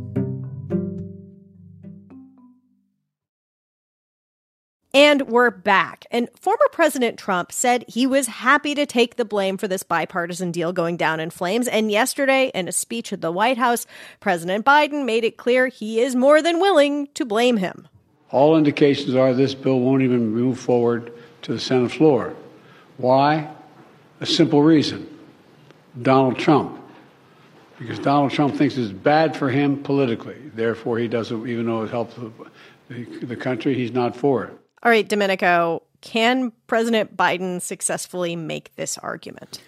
And 4.93 5.29
we're 5.29 5.51
back. 5.51 6.05
And 6.11 6.27
former 6.35 6.65
President 6.73 7.17
Trump 7.17 7.53
said 7.53 7.85
he 7.87 8.05
was 8.05 8.27
happy 8.27 8.75
to 8.75 8.85
take 8.85 9.15
the 9.15 9.23
blame 9.23 9.55
for 9.55 9.69
this 9.69 9.83
bipartisan 9.83 10.51
deal 10.51 10.73
going 10.73 10.97
down 10.97 11.21
in 11.21 11.29
flames. 11.29 11.69
And 11.69 11.89
yesterday, 11.89 12.51
in 12.53 12.67
a 12.67 12.73
speech 12.73 13.13
at 13.13 13.21
the 13.21 13.31
White 13.31 13.57
House, 13.57 13.87
President 14.19 14.65
Biden 14.65 15.05
made 15.05 15.23
it 15.23 15.37
clear 15.37 15.67
he 15.67 16.01
is 16.01 16.13
more 16.13 16.41
than 16.41 16.59
willing 16.59 17.07
to 17.13 17.23
blame 17.23 17.55
him. 17.55 17.87
All 18.31 18.57
indications 18.57 19.15
are 19.15 19.33
this 19.33 19.55
bill 19.55 19.79
won't 19.79 20.03
even 20.03 20.27
move 20.27 20.59
forward 20.59 21.13
to 21.43 21.53
the 21.53 21.59
Senate 21.59 21.91
floor. 21.91 22.35
Why? 22.97 23.49
A 24.19 24.25
simple 24.25 24.61
reason 24.61 25.07
Donald 26.01 26.37
Trump. 26.37 26.79
Because 27.79 27.97
Donald 27.97 28.31
Trump 28.31 28.55
thinks 28.55 28.77
it's 28.77 28.91
bad 28.91 29.35
for 29.37 29.49
him 29.49 29.81
politically. 29.81 30.37
Therefore, 30.53 30.99
he 30.99 31.07
doesn't, 31.07 31.47
even 31.47 31.65
though 31.65 31.83
it 31.83 31.89
helps 31.89 32.15
the, 32.89 33.05
the 33.25 33.35
country, 33.35 33.73
he's 33.73 33.91
not 33.91 34.15
for 34.15 34.43
it. 34.43 34.60
All 34.83 34.91
right, 34.91 35.07
Domenico, 35.07 35.83
can 36.01 36.51
President 36.65 37.15
Biden 37.15 37.61
successfully 37.61 38.35
make 38.35 38.75
this 38.75 38.97
argument? 38.97 39.61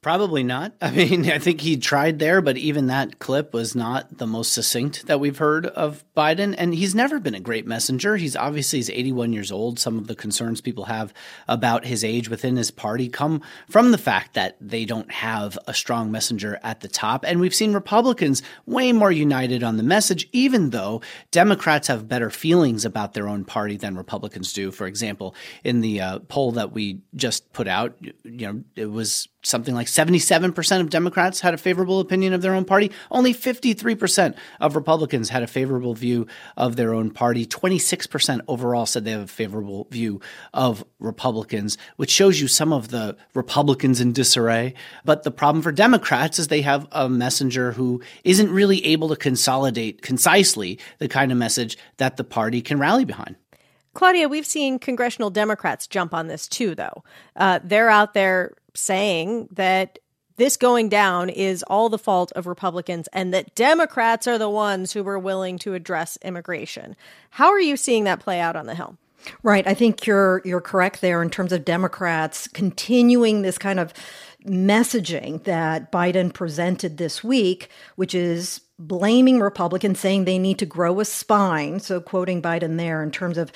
Probably 0.00 0.42
not. 0.42 0.74
I 0.80 0.90
mean, 0.90 1.30
I 1.30 1.38
think 1.38 1.60
he 1.60 1.76
tried 1.76 2.18
there, 2.18 2.40
but 2.40 2.56
even 2.56 2.86
that 2.86 3.18
clip 3.18 3.52
was 3.52 3.74
not 3.74 4.18
the 4.18 4.26
most 4.26 4.52
succinct 4.52 5.06
that 5.06 5.20
we've 5.20 5.38
heard 5.38 5.66
of 5.66 6.04
Biden. 6.16 6.54
And 6.56 6.74
he's 6.74 6.94
never 6.94 7.20
been 7.20 7.34
a 7.34 7.40
great 7.40 7.66
messenger. 7.66 8.16
He's 8.16 8.36
obviously 8.36 8.78
he's 8.78 8.90
81 8.90 9.32
years 9.32 9.52
old. 9.52 9.78
Some 9.78 9.98
of 9.98 10.06
the 10.06 10.14
concerns 10.14 10.60
people 10.60 10.84
have 10.84 11.12
about 11.48 11.84
his 11.84 12.04
age 12.04 12.28
within 12.28 12.56
his 12.56 12.70
party 12.70 13.08
come 13.08 13.42
from 13.68 13.90
the 13.90 13.98
fact 13.98 14.34
that 14.34 14.56
they 14.60 14.84
don't 14.84 15.10
have 15.10 15.58
a 15.66 15.74
strong 15.74 16.10
messenger 16.10 16.58
at 16.62 16.80
the 16.80 16.88
top. 16.88 17.24
And 17.24 17.40
we've 17.40 17.54
seen 17.54 17.72
Republicans 17.72 18.42
way 18.66 18.92
more 18.92 19.12
united 19.12 19.62
on 19.62 19.76
the 19.76 19.82
message, 19.82 20.28
even 20.32 20.70
though 20.70 21.02
Democrats 21.30 21.88
have 21.88 22.08
better 22.08 22.30
feelings 22.30 22.84
about 22.84 23.14
their 23.14 23.28
own 23.28 23.44
party 23.44 23.76
than 23.76 23.96
Republicans 23.96 24.52
do. 24.52 24.70
For 24.70 24.86
example, 24.86 25.34
in 25.64 25.80
the 25.80 26.00
uh, 26.00 26.18
poll 26.20 26.52
that 26.52 26.72
we 26.72 27.00
just 27.14 27.52
put 27.52 27.68
out, 27.68 27.96
you 28.24 28.46
know, 28.46 28.62
it 28.76 28.90
was 28.90 29.28
something 29.42 29.74
like 29.74 29.81
77% 29.86 30.80
of 30.80 30.90
Democrats 30.90 31.40
had 31.40 31.54
a 31.54 31.58
favorable 31.58 32.00
opinion 32.00 32.32
of 32.32 32.42
their 32.42 32.54
own 32.54 32.64
party. 32.64 32.90
Only 33.10 33.34
53% 33.34 34.34
of 34.60 34.76
Republicans 34.76 35.28
had 35.28 35.42
a 35.42 35.46
favorable 35.46 35.94
view 35.94 36.26
of 36.56 36.76
their 36.76 36.94
own 36.94 37.10
party. 37.10 37.46
26% 37.46 38.40
overall 38.48 38.86
said 38.86 39.04
they 39.04 39.12
have 39.12 39.22
a 39.22 39.26
favorable 39.26 39.86
view 39.90 40.20
of 40.52 40.84
Republicans, 40.98 41.78
which 41.96 42.10
shows 42.10 42.40
you 42.40 42.48
some 42.48 42.72
of 42.72 42.88
the 42.88 43.16
Republicans 43.34 44.00
in 44.00 44.12
disarray. 44.12 44.74
But 45.04 45.22
the 45.22 45.30
problem 45.30 45.62
for 45.62 45.72
Democrats 45.72 46.38
is 46.38 46.48
they 46.48 46.62
have 46.62 46.86
a 46.92 47.08
messenger 47.08 47.72
who 47.72 48.02
isn't 48.24 48.50
really 48.50 48.84
able 48.86 49.08
to 49.08 49.16
consolidate 49.16 50.02
concisely 50.02 50.78
the 50.98 51.08
kind 51.08 51.32
of 51.32 51.38
message 51.38 51.76
that 51.96 52.16
the 52.16 52.24
party 52.24 52.62
can 52.62 52.78
rally 52.78 53.04
behind. 53.04 53.36
Claudia, 53.94 54.28
we've 54.28 54.46
seen 54.46 54.78
congressional 54.78 55.30
Democrats 55.30 55.86
jump 55.86 56.14
on 56.14 56.26
this 56.26 56.48
too, 56.48 56.74
though. 56.74 57.04
Uh, 57.36 57.60
they're 57.62 57.90
out 57.90 58.14
there 58.14 58.54
saying 58.74 59.48
that 59.52 59.98
this 60.36 60.56
going 60.56 60.88
down 60.88 61.28
is 61.28 61.62
all 61.64 61.88
the 61.88 61.98
fault 61.98 62.32
of 62.32 62.46
Republicans 62.46 63.08
and 63.12 63.32
that 63.34 63.54
Democrats 63.54 64.26
are 64.26 64.38
the 64.38 64.48
ones 64.48 64.92
who 64.92 65.04
were 65.04 65.18
willing 65.18 65.58
to 65.58 65.74
address 65.74 66.18
immigration. 66.22 66.96
How 67.30 67.48
are 67.48 67.60
you 67.60 67.76
seeing 67.76 68.04
that 68.04 68.20
play 68.20 68.40
out 68.40 68.56
on 68.56 68.66
the 68.66 68.74
Hill? 68.74 68.96
Right. 69.42 69.66
I 69.66 69.74
think 69.74 70.06
you're 70.06 70.42
you're 70.44 70.60
correct 70.60 71.00
there 71.00 71.22
in 71.22 71.30
terms 71.30 71.52
of 71.52 71.64
Democrats 71.64 72.48
continuing 72.48 73.42
this 73.42 73.56
kind 73.56 73.78
of 73.78 73.92
messaging 74.44 75.44
that 75.44 75.92
Biden 75.92 76.32
presented 76.32 76.96
this 76.96 77.22
week, 77.22 77.68
which 77.94 78.14
is 78.14 78.60
blaming 78.78 79.38
Republicans, 79.38 80.00
saying 80.00 80.24
they 80.24 80.38
need 80.38 80.58
to 80.58 80.66
grow 80.66 80.98
a 80.98 81.04
spine. 81.04 81.78
So, 81.78 82.00
quoting 82.00 82.42
Biden 82.42 82.76
there 82.76 83.02
in 83.02 83.10
terms 83.10 83.38
of 83.38 83.52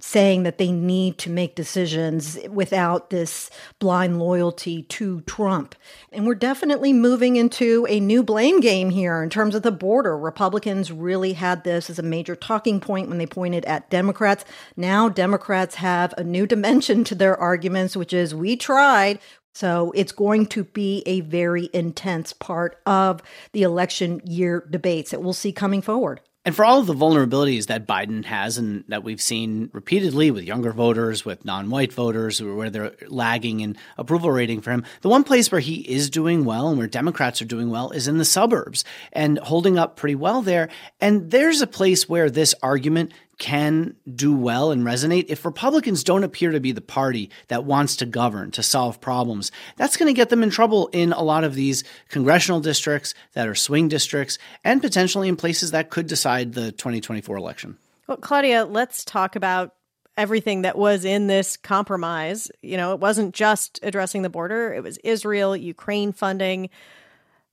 saying 0.00 0.42
that 0.42 0.58
they 0.58 0.72
need 0.72 1.18
to 1.18 1.30
make 1.30 1.54
decisions 1.54 2.38
without 2.48 3.10
this 3.10 3.50
blind 3.78 4.18
loyalty 4.18 4.82
to 4.84 5.20
Trump. 5.22 5.74
And 6.12 6.26
we're 6.26 6.34
definitely 6.34 6.92
moving 6.92 7.36
into 7.36 7.86
a 7.88 8.00
new 8.00 8.22
blame 8.22 8.60
game 8.60 8.90
here 8.90 9.22
in 9.22 9.30
terms 9.30 9.54
of 9.54 9.62
the 9.62 9.70
border. 9.70 10.16
Republicans 10.16 10.90
really 10.90 11.34
had 11.34 11.64
this 11.64 11.90
as 11.90 11.98
a 11.98 12.02
major 12.02 12.34
talking 12.34 12.80
point 12.80 13.08
when 13.08 13.18
they 13.18 13.26
pointed 13.26 13.64
at 13.66 13.90
Democrats. 13.90 14.44
Now 14.76 15.08
Democrats 15.08 15.76
have 15.76 16.14
a 16.16 16.24
new 16.24 16.46
dimension 16.46 17.04
to 17.04 17.14
their 17.14 17.36
arguments, 17.36 17.96
which 17.96 18.12
is 18.12 18.34
we 18.34 18.56
tried. 18.56 19.18
So 19.54 19.92
it's 19.96 20.12
going 20.12 20.46
to 20.46 20.64
be 20.64 21.02
a 21.06 21.20
very 21.20 21.68
intense 21.72 22.32
part 22.32 22.80
of 22.86 23.20
the 23.52 23.62
election 23.62 24.20
year 24.24 24.64
debates 24.70 25.10
that 25.10 25.22
we'll 25.22 25.32
see 25.32 25.52
coming 25.52 25.82
forward. 25.82 26.20
And 26.42 26.56
for 26.56 26.64
all 26.64 26.80
of 26.80 26.86
the 26.86 26.94
vulnerabilities 26.94 27.66
that 27.66 27.86
Biden 27.86 28.24
has 28.24 28.56
and 28.56 28.82
that 28.88 29.04
we've 29.04 29.20
seen 29.20 29.68
repeatedly 29.74 30.30
with 30.30 30.44
younger 30.44 30.72
voters, 30.72 31.22
with 31.22 31.44
non 31.44 31.68
white 31.68 31.92
voters, 31.92 32.40
where 32.40 32.70
they're 32.70 32.94
lagging 33.08 33.60
in 33.60 33.76
approval 33.98 34.30
rating 34.30 34.62
for 34.62 34.70
him, 34.70 34.84
the 35.02 35.10
one 35.10 35.22
place 35.22 35.52
where 35.52 35.60
he 35.60 35.80
is 35.80 36.08
doing 36.08 36.46
well 36.46 36.68
and 36.68 36.78
where 36.78 36.86
Democrats 36.86 37.42
are 37.42 37.46
doing 37.46 37.68
well 37.68 37.90
is 37.90 38.08
in 38.08 38.16
the 38.16 38.24
suburbs 38.24 38.84
and 39.12 39.38
holding 39.40 39.76
up 39.78 39.96
pretty 39.96 40.14
well 40.14 40.40
there. 40.40 40.70
And 40.98 41.30
there's 41.30 41.60
a 41.60 41.66
place 41.66 42.08
where 42.08 42.30
this 42.30 42.54
argument 42.62 43.12
can 43.40 43.96
do 44.14 44.36
well 44.36 44.70
and 44.70 44.84
resonate, 44.84 45.24
if 45.28 45.44
Republicans 45.44 46.04
don't 46.04 46.22
appear 46.22 46.52
to 46.52 46.60
be 46.60 46.70
the 46.70 46.80
party 46.80 47.30
that 47.48 47.64
wants 47.64 47.96
to 47.96 48.06
govern, 48.06 48.52
to 48.52 48.62
solve 48.62 49.00
problems, 49.00 49.50
that's 49.76 49.96
going 49.96 50.06
to 50.06 50.16
get 50.16 50.28
them 50.28 50.44
in 50.44 50.50
trouble 50.50 50.88
in 50.92 51.12
a 51.12 51.22
lot 51.22 51.42
of 51.42 51.54
these 51.54 51.82
congressional 52.10 52.60
districts 52.60 53.14
that 53.32 53.48
are 53.48 53.54
swing 53.56 53.88
districts 53.88 54.38
and 54.62 54.80
potentially 54.80 55.28
in 55.28 55.34
places 55.34 55.72
that 55.72 55.90
could 55.90 56.06
decide 56.06 56.52
the 56.52 56.70
2024 56.70 57.36
election. 57.36 57.76
Well, 58.06 58.18
Claudia, 58.18 58.66
let's 58.66 59.04
talk 59.04 59.34
about 59.34 59.74
everything 60.16 60.62
that 60.62 60.76
was 60.76 61.04
in 61.04 61.26
this 61.26 61.56
compromise. 61.56 62.50
You 62.62 62.76
know, 62.76 62.92
it 62.92 63.00
wasn't 63.00 63.34
just 63.34 63.80
addressing 63.82 64.22
the 64.22 64.30
border, 64.30 64.72
it 64.74 64.82
was 64.82 64.98
Israel, 64.98 65.56
Ukraine 65.56 66.12
funding. 66.12 66.68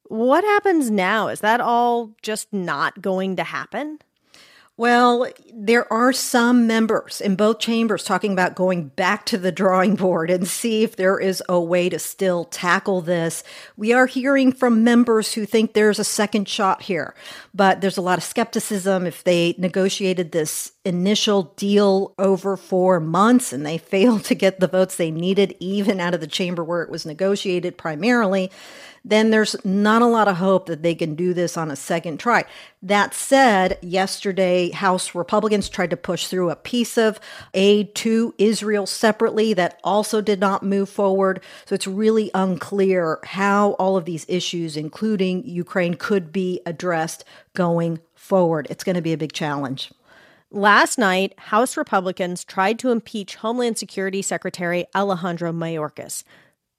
What 0.03 0.43
happens 0.43 0.91
now? 0.91 1.29
Is 1.29 1.39
that 1.39 1.61
all 1.61 2.11
just 2.21 2.51
not 2.51 3.01
going 3.01 3.37
to 3.37 3.43
happen? 3.43 3.99
Well, 4.79 5.25
there 5.51 5.91
are 5.91 6.13
some 6.13 6.67
members 6.67 7.19
in 7.19 7.35
both 7.35 7.57
chambers 7.57 8.03
talking 8.03 8.31
about 8.31 8.53
going 8.53 8.89
back 8.89 9.25
to 9.25 9.39
the 9.39 9.51
drawing 9.51 9.95
board 9.95 10.29
and 10.29 10.47
see 10.47 10.83
if 10.83 10.95
there 10.95 11.19
is 11.19 11.41
a 11.49 11.59
way 11.59 11.89
to 11.89 11.97
still 11.97 12.45
tackle 12.45 13.01
this. 13.01 13.43
We 13.75 13.91
are 13.91 14.05
hearing 14.05 14.51
from 14.51 14.83
members 14.83 15.33
who 15.33 15.47
think 15.47 15.73
there's 15.73 15.97
a 15.97 16.03
second 16.03 16.47
shot 16.47 16.83
here, 16.83 17.15
but 17.55 17.81
there's 17.81 17.97
a 17.97 18.03
lot 18.03 18.19
of 18.19 18.23
skepticism 18.23 19.07
if 19.07 19.23
they 19.23 19.55
negotiated 19.57 20.31
this 20.31 20.73
initial 20.87 21.53
deal 21.57 22.13
over 22.17 22.57
four 22.57 22.99
months 22.99 23.51
and 23.51 23.65
they 23.65 23.77
failed 23.93 24.23
to 24.25 24.35
get 24.35 24.59
the 24.59 24.67
votes 24.67 24.95
they 24.95 25.11
needed, 25.11 25.55
even 25.59 25.99
out 25.99 26.13
of 26.13 26.21
the 26.21 26.27
chamber 26.27 26.63
where 26.63 26.81
it 26.81 26.89
was 26.89 27.05
negotiated 27.05 27.77
primarily 27.77 28.49
then 29.07 29.29
there's 29.29 29.55
not 29.63 30.01
a 30.01 30.07
lot 30.07 30.27
of 30.27 30.35
hope 30.35 30.65
that 30.65 30.83
they 30.83 30.93
can 30.93 31.15
do 31.15 31.33
this 31.33 31.55
on 31.55 31.71
a 31.71 31.75
second 31.75 32.19
try. 32.19 32.43
That 32.81 33.13
said, 33.13 33.79
yesterday, 33.81 34.69
House 34.71 35.15
Republicans 35.15 35.69
tried 35.69 35.91
to 35.91 35.97
push 35.97 36.27
through 36.27 36.49
a 36.49 36.57
piece 36.57 36.97
of 36.97 37.19
aid 37.53 37.95
to 37.95 38.35
Israel 38.37 38.85
separately 38.85 39.53
that 39.53 39.79
also 39.83 40.19
did 40.19 40.41
not 40.41 40.61
move 40.61 40.89
forward. 40.89 41.41
So 41.65 41.73
it's 41.73 41.87
really 41.87 42.29
unclear 42.33 43.19
how 43.23 43.71
all 43.73 43.95
of 43.95 44.05
these 44.05 44.25
issues, 44.27 44.75
including 44.75 45.45
Ukraine, 45.47 45.93
could 45.93 46.33
be 46.33 46.61
addressed 46.65 47.23
going 47.53 47.99
forward. 48.13 48.67
It's 48.69 48.83
going 48.83 48.95
to 48.97 49.01
be 49.01 49.13
a 49.13 49.17
big 49.17 49.31
challenge. 49.31 49.91
Last 50.49 50.97
night, 50.97 51.37
House 51.37 51.75
Republicans 51.75 52.43
tried 52.43 52.79
to 52.79 52.91
impeach 52.91 53.35
Homeland 53.35 53.77
Security 53.77 54.21
Secretary 54.21 54.85
Alejandro 54.95 55.51
Mayorkas 55.51 56.23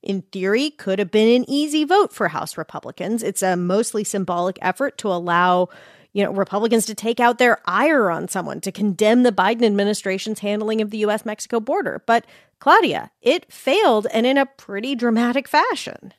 in 0.02 0.22
theory, 0.22 0.70
could 0.70 0.98
have 0.98 1.10
been 1.10 1.42
an 1.42 1.48
easy 1.48 1.84
vote 1.84 2.12
for 2.12 2.28
House 2.28 2.56
Republicans. 2.56 3.22
It's 3.22 3.42
a 3.42 3.56
mostly 3.56 4.04
symbolic 4.04 4.58
effort 4.62 4.98
to 4.98 5.08
allow, 5.08 5.68
you 6.12 6.24
know, 6.24 6.32
Republicans 6.32 6.86
to 6.86 6.94
take 6.94 7.20
out 7.20 7.38
their 7.38 7.60
ire 7.66 8.10
on 8.10 8.28
someone, 8.28 8.60
to 8.60 8.72
condemn 8.72 9.22
the 9.22 9.32
Biden 9.32 9.64
administration's 9.64 10.40
handling 10.40 10.80
of 10.80 10.90
the 10.90 10.98
US 10.98 11.24
Mexico 11.24 11.60
border. 11.60 12.02
But 12.06 12.26
Claudia, 12.60 13.10
it 13.20 13.52
failed 13.52 14.06
and 14.12 14.26
in 14.26 14.38
a 14.38 14.46
pretty 14.46 14.94
dramatic 14.94 15.48
fashion. 15.48 16.14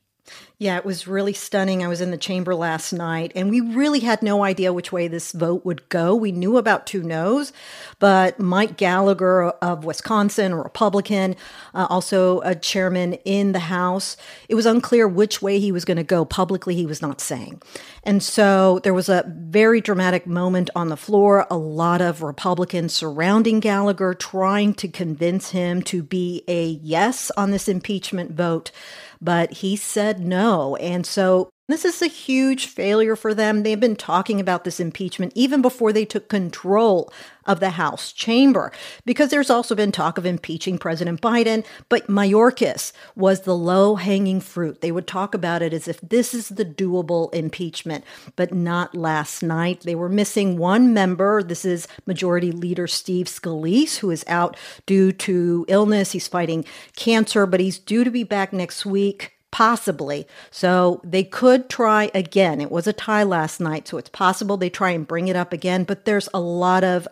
Yeah, 0.62 0.75
it 0.75 0.83
was 0.83 1.07
really 1.07 1.31
stunning. 1.31 1.86
I 1.86 1.88
was 1.88 2.01
in 2.01 2.12
the 2.12 2.17
chamber 2.17 2.53
last 2.53 2.91
night 2.91 3.31
and 3.33 3.50
we 3.50 3.62
really 3.62 4.01
had 4.01 4.21
no 4.21 4.43
idea 4.43 4.74
which 4.74 4.91
way 4.91 5.07
this 5.07 5.31
vote 5.31 5.63
would 5.63 5.88
go. 5.88 6.13
We 6.13 6.33
knew 6.33 6.57
about 6.57 6.86
two 6.86 7.01
no's, 7.01 7.53
but 7.98 8.39
Mike 8.39 8.75
Gallagher 8.75 9.43
of 9.43 9.86
Wisconsin, 9.86 10.51
a 10.51 10.57
Republican, 10.57 11.38
uh, 11.74 11.88
also 11.89 12.41
a 12.41 12.55
chairman 12.55 13.13
in 13.24 13.53
the 13.53 13.59
House, 13.59 14.17
it 14.50 14.55
was 14.55 14.65
unclear 14.65 15.07
which 15.07 15.41
way 15.41 15.59
he 15.59 15.71
was 15.71 15.86
going 15.86 15.95
to 15.95 16.03
go. 16.03 16.25
Publicly, 16.25 16.75
he 16.75 16.86
was 16.86 17.01
not 17.01 17.21
saying. 17.21 17.62
And 18.03 18.21
so 18.21 18.79
there 18.79 18.93
was 18.93 19.07
a 19.07 19.24
very 19.27 19.79
dramatic 19.79 20.27
moment 20.27 20.69
on 20.75 20.89
the 20.89 20.98
floor. 20.98 21.48
A 21.50 21.57
lot 21.57 22.01
of 22.01 22.21
Republicans 22.21 22.93
surrounding 22.93 23.62
Gallagher, 23.62 24.13
trying 24.13 24.74
to 24.74 24.89
convince 24.89 25.51
him 25.51 25.81
to 25.83 26.03
be 26.03 26.43
a 26.50 26.65
yes 26.83 27.31
on 27.38 27.51
this 27.51 27.69
impeachment 27.69 28.31
vote 28.31 28.71
but 29.21 29.51
he 29.53 29.75
said 29.75 30.19
no. 30.19 30.75
And 30.77 31.05
so 31.05 31.49
this 31.69 31.85
is 31.85 32.01
a 32.01 32.07
huge 32.07 32.65
failure 32.65 33.15
for 33.15 33.33
them. 33.33 33.63
They've 33.63 33.79
been 33.79 33.95
talking 33.95 34.39
about 34.39 34.63
this 34.63 34.79
impeachment 34.79 35.33
even 35.35 35.61
before 35.61 35.93
they 35.93 36.05
took 36.05 36.27
control 36.27 37.13
of 37.45 37.59
the 37.59 37.71
House 37.71 38.11
chamber, 38.11 38.71
because 39.05 39.29
there's 39.29 39.49
also 39.49 39.73
been 39.73 39.91
talk 39.91 40.17
of 40.17 40.25
impeaching 40.25 40.77
President 40.77 41.19
Biden. 41.19 41.65
But 41.89 42.07
Mayorkas 42.07 42.91
was 43.15 43.41
the 43.41 43.55
low 43.55 43.95
hanging 43.95 44.39
fruit. 44.39 44.81
They 44.81 44.91
would 44.91 45.07
talk 45.07 45.33
about 45.33 45.61
it 45.61 45.73
as 45.73 45.88
if 45.88 45.99
this 46.01 46.33
is 46.33 46.49
the 46.49 46.65
doable 46.65 47.33
impeachment, 47.33 48.03
but 48.35 48.53
not 48.53 48.93
last 48.93 49.41
night. 49.41 49.81
They 49.81 49.95
were 49.95 50.09
missing 50.09 50.57
one 50.57 50.93
member. 50.93 51.41
This 51.41 51.65
is 51.65 51.87
Majority 52.05 52.51
Leader 52.51 52.85
Steve 52.87 53.25
Scalise, 53.25 53.98
who 53.98 54.11
is 54.11 54.24
out 54.27 54.55
due 54.85 55.11
to 55.13 55.65
illness. 55.67 56.11
He's 56.11 56.27
fighting 56.27 56.65
cancer, 56.96 57.46
but 57.46 57.59
he's 57.59 57.79
due 57.79 58.03
to 58.03 58.11
be 58.11 58.24
back 58.24 58.53
next 58.53 58.85
week 58.85 59.38
Possibly. 59.51 60.27
So 60.51 61.01
they 61.03 61.24
could 61.24 61.70
try 61.70 62.12
again. 62.14 62.62
It 62.62 62.72
was 62.72 62.88
a 62.88 62.94
tie 62.94 63.24
last 63.24 63.59
night, 63.59 63.88
so 63.88 63.98
it's 63.98 64.09
possible 64.09 64.57
they 64.57 64.70
try 64.70 64.92
and 64.92 65.07
bring 65.07 65.27
it 65.27 65.35
up 65.35 65.53
again, 65.53 65.83
but 65.83 66.05
there's 66.05 66.29
a 66.33 66.40
lot 66.40 66.83
of 66.83 67.07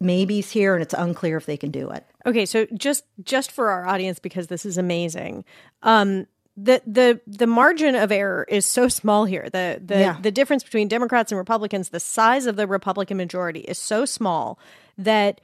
maybes 0.00 0.50
here 0.50 0.74
and 0.74 0.82
it's 0.82 0.94
unclear 0.94 1.36
if 1.36 1.46
they 1.46 1.56
can 1.56 1.70
do 1.70 1.90
it. 1.90 2.04
Okay, 2.26 2.46
so 2.46 2.66
just 2.74 3.04
just 3.22 3.50
for 3.52 3.70
our 3.70 3.86
audience 3.86 4.18
because 4.18 4.48
this 4.48 4.66
is 4.66 4.78
amazing. 4.78 5.44
Um 5.82 6.26
the 6.56 6.82
the 6.86 7.20
the 7.26 7.46
margin 7.46 7.94
of 7.94 8.12
error 8.12 8.44
is 8.48 8.66
so 8.66 8.88
small 8.88 9.24
here. 9.24 9.48
The 9.50 9.80
the 9.84 9.98
yeah. 9.98 10.18
the 10.20 10.30
difference 10.30 10.62
between 10.62 10.88
Democrats 10.88 11.32
and 11.32 11.38
Republicans, 11.38 11.88
the 11.88 12.00
size 12.00 12.46
of 12.46 12.56
the 12.56 12.66
Republican 12.66 13.16
majority 13.16 13.60
is 13.60 13.78
so 13.78 14.04
small 14.04 14.58
that 14.98 15.40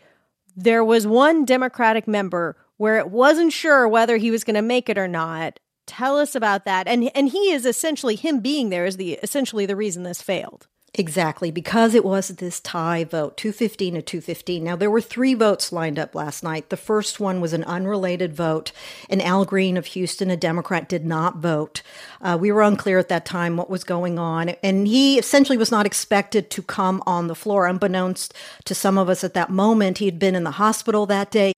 there 0.56 0.84
was 0.84 1.06
one 1.06 1.44
Democratic 1.44 2.06
member 2.06 2.56
where 2.76 2.98
it 2.98 3.10
wasn't 3.10 3.52
sure 3.52 3.88
whether 3.88 4.16
he 4.16 4.30
was 4.30 4.44
going 4.44 4.54
to 4.54 4.62
make 4.62 4.88
it 4.88 4.98
or 4.98 5.08
not 5.08 5.58
Tell 5.88 6.18
us 6.18 6.36
about 6.36 6.64
that. 6.66 6.86
And 6.86 7.10
and 7.14 7.30
he 7.30 7.50
is 7.50 7.66
essentially 7.66 8.14
him 8.14 8.38
being 8.40 8.68
there 8.68 8.86
is 8.86 8.96
the 8.96 9.14
essentially 9.14 9.66
the 9.66 9.74
reason 9.74 10.04
this 10.04 10.22
failed. 10.22 10.68
Exactly, 10.94 11.50
because 11.50 11.94
it 11.94 12.04
was 12.04 12.28
this 12.28 12.60
tie 12.60 13.04
vote, 13.04 13.36
215 13.36 13.94
to 13.94 14.02
215. 14.02 14.64
Now, 14.64 14.74
there 14.74 14.90
were 14.90 15.02
three 15.02 15.34
votes 15.34 15.70
lined 15.70 15.98
up 15.98 16.14
last 16.14 16.42
night. 16.42 16.70
The 16.70 16.78
first 16.78 17.20
one 17.20 17.42
was 17.42 17.52
an 17.52 17.62
unrelated 17.64 18.34
vote, 18.34 18.72
and 19.10 19.22
Al 19.22 19.44
Green 19.44 19.76
of 19.76 19.86
Houston, 19.86 20.30
a 20.30 20.36
Democrat, 20.36 20.88
did 20.88 21.04
not 21.04 21.36
vote. 21.36 21.82
Uh, 22.22 22.38
we 22.40 22.50
were 22.50 22.62
unclear 22.62 22.98
at 22.98 23.10
that 23.10 23.26
time 23.26 23.56
what 23.56 23.68
was 23.68 23.84
going 23.84 24.18
on, 24.18 24.48
and 24.62 24.88
he 24.88 25.18
essentially 25.18 25.58
was 25.58 25.70
not 25.70 25.84
expected 25.84 26.50
to 26.50 26.62
come 26.62 27.02
on 27.06 27.26
the 27.26 27.34
floor. 27.34 27.66
Unbeknownst 27.66 28.32
to 28.64 28.74
some 28.74 28.96
of 28.96 29.10
us 29.10 29.22
at 29.22 29.34
that 29.34 29.50
moment, 29.50 29.98
he 29.98 30.06
had 30.06 30.18
been 30.18 30.34
in 30.34 30.44
the 30.44 30.52
hospital 30.52 31.04
that 31.06 31.30
day. 31.30 31.52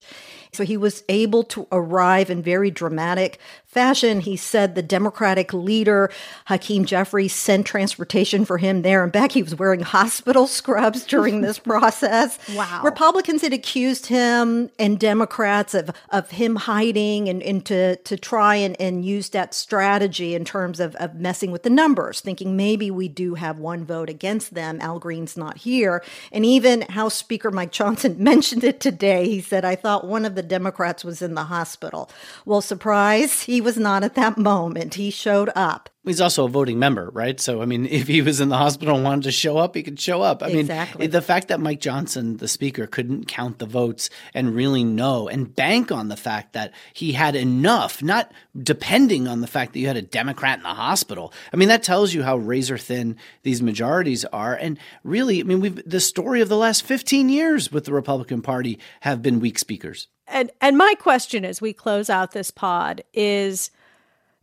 So 0.53 0.65
he 0.65 0.77
was 0.77 1.05
able 1.09 1.45
to 1.45 1.69
arrive 1.71 2.29
in 2.29 2.43
very 2.43 2.71
dramatic 2.71 3.39
fashion. 3.71 4.21
He 4.21 4.37
said 4.37 4.75
the 4.75 4.83
Democratic 4.83 5.53
leader, 5.53 6.11
Hakeem 6.47 6.85
Jeffries, 6.85 7.33
sent 7.33 7.67
transportation 7.67 8.45
for 8.45 8.59
him 8.59 8.83
there 8.83 9.05
and 9.05 9.13
back. 9.13 9.31
He 9.31 9.45
was 9.45 9.55
wearing 9.55 9.81
hospital 9.81 10.47
scrubs 10.49 11.05
during 11.05 11.41
this 11.41 11.59
process. 11.71 12.39
Wow. 12.53 12.83
Republicans 12.83 13.43
had 13.43 13.53
accused 13.53 14.07
him 14.07 14.71
and 14.79 14.99
Democrats 14.99 15.75
of, 15.75 15.91
of 16.11 16.33
him 16.33 16.57
hiding 16.57 17.29
and, 17.29 17.43
and 17.45 17.65
to, 17.67 17.95
to 17.97 18.17
try 18.17 18.57
and, 18.57 18.79
and 18.81 19.05
use 19.05 19.29
that 19.29 19.55
strategy 19.55 20.35
in 20.35 20.45
terms 20.45 20.81
of, 20.81 20.97
of 20.97 21.15
messing 21.15 21.53
with 21.53 21.63
the 21.63 21.71
numbers, 21.71 22.21
thinking 22.21 22.57
maybe 22.57 22.91
we 22.91 23.07
do 23.07 23.35
have 23.35 23.61
one 23.61 23.85
vote 23.85 24.11
against 24.11 24.55
them. 24.55 24.81
Al 24.81 24.99
Green's 24.99 25.37
not 25.37 25.59
here. 25.59 26.03
And 26.33 26.45
even 26.45 26.83
House 26.83 27.15
Speaker 27.15 27.53
Mike 27.53 27.71
Johnson 27.71 28.17
mentioned 28.23 28.65
it 28.65 28.81
today. 28.81 29.29
He 29.29 29.41
said, 29.41 29.65
I 29.65 29.77
thought 29.77 30.09
one 30.09 30.25
of 30.25 30.35
the 30.35 30.43
Democrats 30.43 31.05
was 31.05 31.23
in 31.23 31.35
the 31.35 31.45
hospital. 31.45 32.11
Well, 32.45 32.61
surprise, 32.61 33.43
he 33.61 33.65
was 33.65 33.77
not 33.77 34.03
at 34.03 34.15
that 34.15 34.39
moment. 34.39 34.95
He 34.95 35.11
showed 35.11 35.51
up. 35.55 35.91
He's 36.03 36.23
also 36.23 36.47
a 36.47 36.49
voting 36.49 36.79
member, 36.79 37.11
right? 37.11 37.39
So, 37.39 37.61
I 37.61 37.67
mean, 37.67 37.85
if 37.91 38.09
he 38.09 38.23
was 38.23 38.41
in 38.41 38.49
the 38.49 38.57
hospital 38.57 38.95
and 38.95 39.05
wanted 39.05 39.25
to 39.25 39.33
show 39.33 39.59
up, 39.59 39.75
he 39.75 39.83
could 39.83 40.01
show 40.01 40.23
up. 40.23 40.43
I 40.43 40.49
exactly. 40.49 41.03
mean, 41.03 41.11
the 41.11 41.21
fact 41.21 41.49
that 41.49 41.61
Mike 41.61 41.81
Johnson, 41.81 42.39
the 42.39 42.49
speaker, 42.49 42.87
couldn't 42.87 43.29
count 43.29 43.59
the 43.59 43.67
votes 43.67 44.09
and 44.33 44.55
really 44.55 44.83
know 44.83 45.29
and 45.29 45.55
bank 45.55 45.93
on 45.93 46.09
the 46.09 46.17
fact 46.17 46.55
that 46.55 46.73
he 46.95 47.13
had 47.13 47.37
enough, 47.37 48.03
not 48.03 48.33
depending 48.59 49.29
on 49.29 49.43
the 49.43 49.47
fact 49.47 49.75
that 49.75 49.81
you 49.81 49.89
had 49.89 49.99
a 49.99 50.03
Democrat 50.03 50.57
in 50.57 50.63
the 50.63 50.71
hospital. 50.71 51.35
I 51.53 51.59
mean, 51.59 51.69
that 51.69 51.83
tells 51.83 52.15
you 52.15 52.23
how 52.23 52.39
razor 52.39 52.79
thin 52.79 53.19
these 53.43 53.61
majorities 53.61 54.25
are. 54.25 54.55
And 54.55 54.79
really, 55.05 55.41
I 55.41 55.43
mean, 55.43 55.61
we've 55.61 55.83
the 55.85 56.01
story 56.01 56.41
of 56.41 56.49
the 56.49 56.57
last 56.57 56.83
15 56.83 57.29
years 57.29 57.71
with 57.71 57.85
the 57.85 57.93
Republican 57.93 58.41
Party 58.41 58.79
have 59.01 59.21
been 59.21 59.39
weak 59.39 59.59
speakers. 59.59 60.09
And 60.31 60.51
and 60.61 60.79
my 60.79 60.95
question 60.99 61.45
as 61.45 61.61
we 61.61 61.73
close 61.73 62.09
out 62.09 62.33
this 62.33 62.51
pod 62.51 63.03
is 63.13 63.71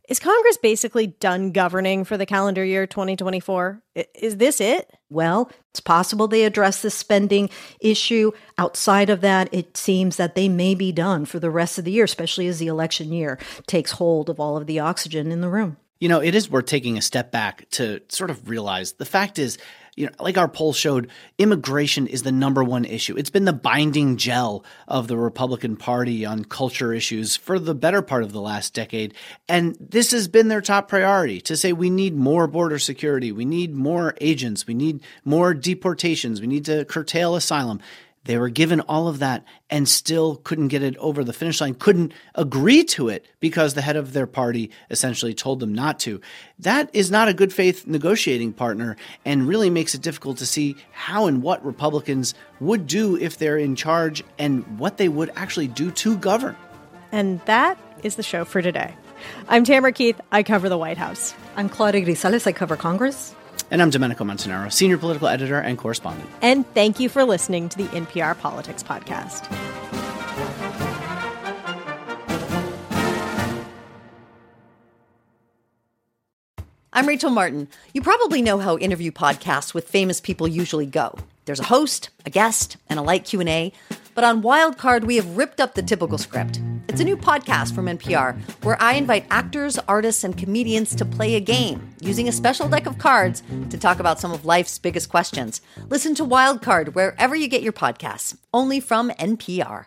is 0.08 0.18
Congress 0.18 0.56
basically 0.56 1.08
done 1.08 1.52
governing 1.52 2.02
for 2.04 2.16
the 2.16 2.24
calendar 2.24 2.64
year 2.64 2.86
2024? 2.86 3.82
Is 4.14 4.38
this 4.38 4.58
it? 4.58 4.90
Well, 5.10 5.50
it's 5.70 5.80
possible 5.80 6.26
they 6.26 6.44
address 6.44 6.80
the 6.80 6.90
spending 6.90 7.50
issue. 7.78 8.32
Outside 8.56 9.10
of 9.10 9.20
that, 9.20 9.52
it 9.52 9.76
seems 9.76 10.16
that 10.16 10.34
they 10.34 10.48
may 10.48 10.74
be 10.74 10.92
done 10.92 11.26
for 11.26 11.38
the 11.38 11.50
rest 11.50 11.78
of 11.78 11.84
the 11.84 11.92
year, 11.92 12.04
especially 12.04 12.46
as 12.46 12.58
the 12.58 12.68
election 12.68 13.12
year 13.12 13.38
takes 13.66 13.92
hold 13.92 14.30
of 14.30 14.40
all 14.40 14.56
of 14.56 14.66
the 14.66 14.80
oxygen 14.80 15.30
in 15.30 15.42
the 15.42 15.50
room. 15.50 15.76
You 16.00 16.08
know, 16.08 16.22
it 16.22 16.34
is 16.34 16.48
worth 16.48 16.66
taking 16.66 16.96
a 16.96 17.02
step 17.02 17.30
back 17.30 17.68
to 17.72 18.00
sort 18.08 18.30
of 18.30 18.48
realize 18.48 18.92
the 18.92 19.04
fact 19.04 19.38
is, 19.38 19.58
you 19.98 20.06
know, 20.06 20.12
like 20.20 20.38
our 20.38 20.46
poll 20.46 20.72
showed, 20.72 21.10
immigration 21.38 22.06
is 22.06 22.22
the 22.22 22.30
number 22.30 22.62
one 22.62 22.84
issue. 22.84 23.16
It's 23.16 23.30
been 23.30 23.46
the 23.46 23.52
binding 23.52 24.16
gel 24.16 24.64
of 24.86 25.08
the 25.08 25.16
Republican 25.16 25.76
Party 25.76 26.24
on 26.24 26.44
culture 26.44 26.92
issues 26.92 27.34
for 27.34 27.58
the 27.58 27.74
better 27.74 28.00
part 28.00 28.22
of 28.22 28.30
the 28.30 28.40
last 28.40 28.74
decade. 28.74 29.12
And 29.48 29.76
this 29.80 30.12
has 30.12 30.28
been 30.28 30.46
their 30.46 30.60
top 30.60 30.88
priority 30.88 31.40
to 31.42 31.56
say 31.56 31.72
we 31.72 31.90
need 31.90 32.14
more 32.14 32.46
border 32.46 32.78
security, 32.78 33.32
we 33.32 33.44
need 33.44 33.74
more 33.74 34.14
agents, 34.20 34.68
we 34.68 34.74
need 34.74 35.02
more 35.24 35.52
deportations, 35.52 36.40
we 36.40 36.46
need 36.46 36.64
to 36.66 36.84
curtail 36.84 37.34
asylum. 37.34 37.80
They 38.28 38.36
were 38.36 38.50
given 38.50 38.82
all 38.82 39.08
of 39.08 39.20
that 39.20 39.42
and 39.70 39.88
still 39.88 40.36
couldn't 40.36 40.68
get 40.68 40.82
it 40.82 40.98
over 40.98 41.24
the 41.24 41.32
finish 41.32 41.62
line, 41.62 41.74
couldn't 41.74 42.12
agree 42.34 42.84
to 42.84 43.08
it 43.08 43.24
because 43.40 43.72
the 43.72 43.80
head 43.80 43.96
of 43.96 44.12
their 44.12 44.26
party 44.26 44.70
essentially 44.90 45.32
told 45.32 45.60
them 45.60 45.74
not 45.74 45.98
to. 46.00 46.20
That 46.58 46.90
is 46.92 47.10
not 47.10 47.28
a 47.28 47.32
good 47.32 47.54
faith 47.54 47.86
negotiating 47.86 48.52
partner 48.52 48.98
and 49.24 49.48
really 49.48 49.70
makes 49.70 49.94
it 49.94 50.02
difficult 50.02 50.36
to 50.38 50.46
see 50.46 50.76
how 50.92 51.26
and 51.26 51.42
what 51.42 51.64
Republicans 51.64 52.34
would 52.60 52.86
do 52.86 53.16
if 53.16 53.38
they're 53.38 53.56
in 53.56 53.74
charge 53.76 54.22
and 54.38 54.78
what 54.78 54.98
they 54.98 55.08
would 55.08 55.30
actually 55.34 55.68
do 55.68 55.90
to 55.92 56.18
govern. 56.18 56.54
And 57.10 57.40
that 57.46 57.78
is 58.02 58.16
the 58.16 58.22
show 58.22 58.44
for 58.44 58.60
today. 58.60 58.94
I'm 59.48 59.64
Tamara 59.64 59.92
Keith. 59.92 60.20
I 60.32 60.42
cover 60.42 60.68
the 60.68 60.76
White 60.76 60.98
House. 60.98 61.32
I'm 61.56 61.70
Claudia 61.70 62.04
Grisales. 62.04 62.46
I 62.46 62.52
cover 62.52 62.76
Congress. 62.76 63.34
And 63.70 63.82
I'm 63.82 63.90
Domenico 63.90 64.24
Montanaro, 64.24 64.72
Senior 64.72 64.96
Political 64.96 65.28
Editor 65.28 65.60
and 65.60 65.76
Correspondent. 65.76 66.28
And 66.40 66.66
thank 66.72 66.98
you 66.98 67.08
for 67.10 67.24
listening 67.24 67.68
to 67.68 67.76
the 67.76 67.84
NPR 67.84 68.38
Politics 68.38 68.82
Podcast. 68.82 69.46
I'm 76.94 77.06
Rachel 77.06 77.30
Martin. 77.30 77.68
You 77.92 78.00
probably 78.00 78.40
know 78.40 78.58
how 78.58 78.78
interview 78.78 79.12
podcasts 79.12 79.74
with 79.74 79.86
famous 79.86 80.20
people 80.20 80.48
usually 80.48 80.86
go. 80.86 81.14
There's 81.44 81.60
a 81.60 81.64
host, 81.64 82.08
a 82.26 82.30
guest, 82.30 82.78
and 82.88 82.98
a 82.98 83.02
light 83.02 83.24
Q&A. 83.24 83.72
But 84.14 84.24
on 84.24 84.42
Wildcard, 84.42 85.04
we 85.04 85.16
have 85.16 85.36
ripped 85.36 85.60
up 85.60 85.74
the 85.74 85.82
typical 85.82 86.18
script. 86.18 86.60
It's 86.88 87.02
a 87.02 87.04
new 87.04 87.18
podcast 87.18 87.74
from 87.74 87.84
NPR 87.84 88.34
where 88.64 88.80
I 88.80 88.94
invite 88.94 89.26
actors, 89.30 89.78
artists, 89.80 90.24
and 90.24 90.34
comedians 90.34 90.94
to 90.94 91.04
play 91.04 91.34
a 91.34 91.40
game 91.40 91.94
using 92.00 92.28
a 92.28 92.32
special 92.32 92.66
deck 92.66 92.86
of 92.86 92.96
cards 92.96 93.42
to 93.68 93.76
talk 93.76 94.00
about 94.00 94.18
some 94.18 94.32
of 94.32 94.46
life's 94.46 94.78
biggest 94.78 95.10
questions. 95.10 95.60
Listen 95.90 96.14
to 96.14 96.24
Wildcard 96.24 96.94
wherever 96.94 97.36
you 97.36 97.46
get 97.46 97.60
your 97.60 97.74
podcasts, 97.74 98.38
only 98.54 98.80
from 98.80 99.10
NPR. 99.10 99.84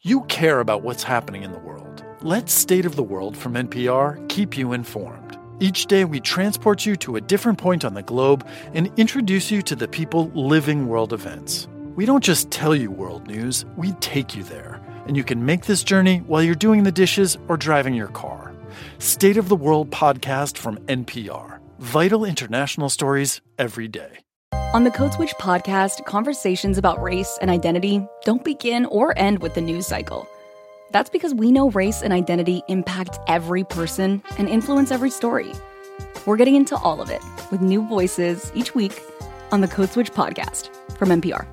You 0.00 0.22
care 0.22 0.60
about 0.60 0.82
what's 0.82 1.02
happening 1.02 1.42
in 1.42 1.52
the 1.52 1.58
world. 1.58 2.02
Let 2.22 2.48
State 2.48 2.86
of 2.86 2.96
the 2.96 3.02
World 3.02 3.36
from 3.36 3.52
NPR 3.52 4.26
keep 4.30 4.56
you 4.56 4.72
informed. 4.72 5.38
Each 5.60 5.84
day, 5.84 6.06
we 6.06 6.18
transport 6.18 6.86
you 6.86 6.96
to 6.96 7.16
a 7.16 7.20
different 7.20 7.58
point 7.58 7.84
on 7.84 7.92
the 7.92 8.02
globe 8.02 8.48
and 8.72 8.90
introduce 8.96 9.50
you 9.50 9.60
to 9.60 9.76
the 9.76 9.88
people 9.88 10.30
living 10.30 10.88
world 10.88 11.12
events. 11.12 11.68
We 11.94 12.06
don't 12.06 12.24
just 12.24 12.50
tell 12.50 12.74
you 12.74 12.90
world 12.90 13.26
news, 13.26 13.66
we 13.76 13.92
take 14.00 14.34
you 14.34 14.44
there. 14.44 14.80
And 15.08 15.16
you 15.16 15.24
can 15.24 15.44
make 15.44 15.64
this 15.64 15.82
journey 15.82 16.18
while 16.18 16.42
you're 16.42 16.54
doing 16.54 16.84
the 16.84 16.92
dishes 16.92 17.36
or 17.48 17.56
driving 17.56 17.94
your 17.94 18.08
car. 18.08 18.54
State 18.98 19.38
of 19.38 19.48
the 19.48 19.56
World 19.56 19.90
podcast 19.90 20.56
from 20.58 20.76
NPR. 20.86 21.58
Vital 21.78 22.24
international 22.24 22.90
stories 22.90 23.40
every 23.58 23.88
day. 23.88 24.18
On 24.74 24.84
the 24.84 24.90
Code 24.90 25.14
Switch 25.14 25.32
podcast, 25.40 26.04
conversations 26.04 26.76
about 26.76 27.02
race 27.02 27.38
and 27.40 27.50
identity 27.50 28.06
don't 28.24 28.44
begin 28.44 28.84
or 28.86 29.18
end 29.18 29.40
with 29.40 29.54
the 29.54 29.62
news 29.62 29.86
cycle. 29.86 30.28
That's 30.92 31.08
because 31.08 31.32
we 31.34 31.52
know 31.52 31.70
race 31.70 32.02
and 32.02 32.12
identity 32.12 32.62
impact 32.68 33.18
every 33.28 33.64
person 33.64 34.22
and 34.36 34.46
influence 34.46 34.90
every 34.90 35.10
story. 35.10 35.52
We're 36.26 36.36
getting 36.36 36.54
into 36.54 36.76
all 36.76 37.00
of 37.00 37.08
it 37.08 37.22
with 37.50 37.62
new 37.62 37.86
voices 37.88 38.52
each 38.54 38.74
week 38.74 39.00
on 39.52 39.62
the 39.62 39.68
Code 39.68 39.90
Switch 39.90 40.12
podcast 40.12 40.68
from 40.98 41.08
NPR. 41.08 41.46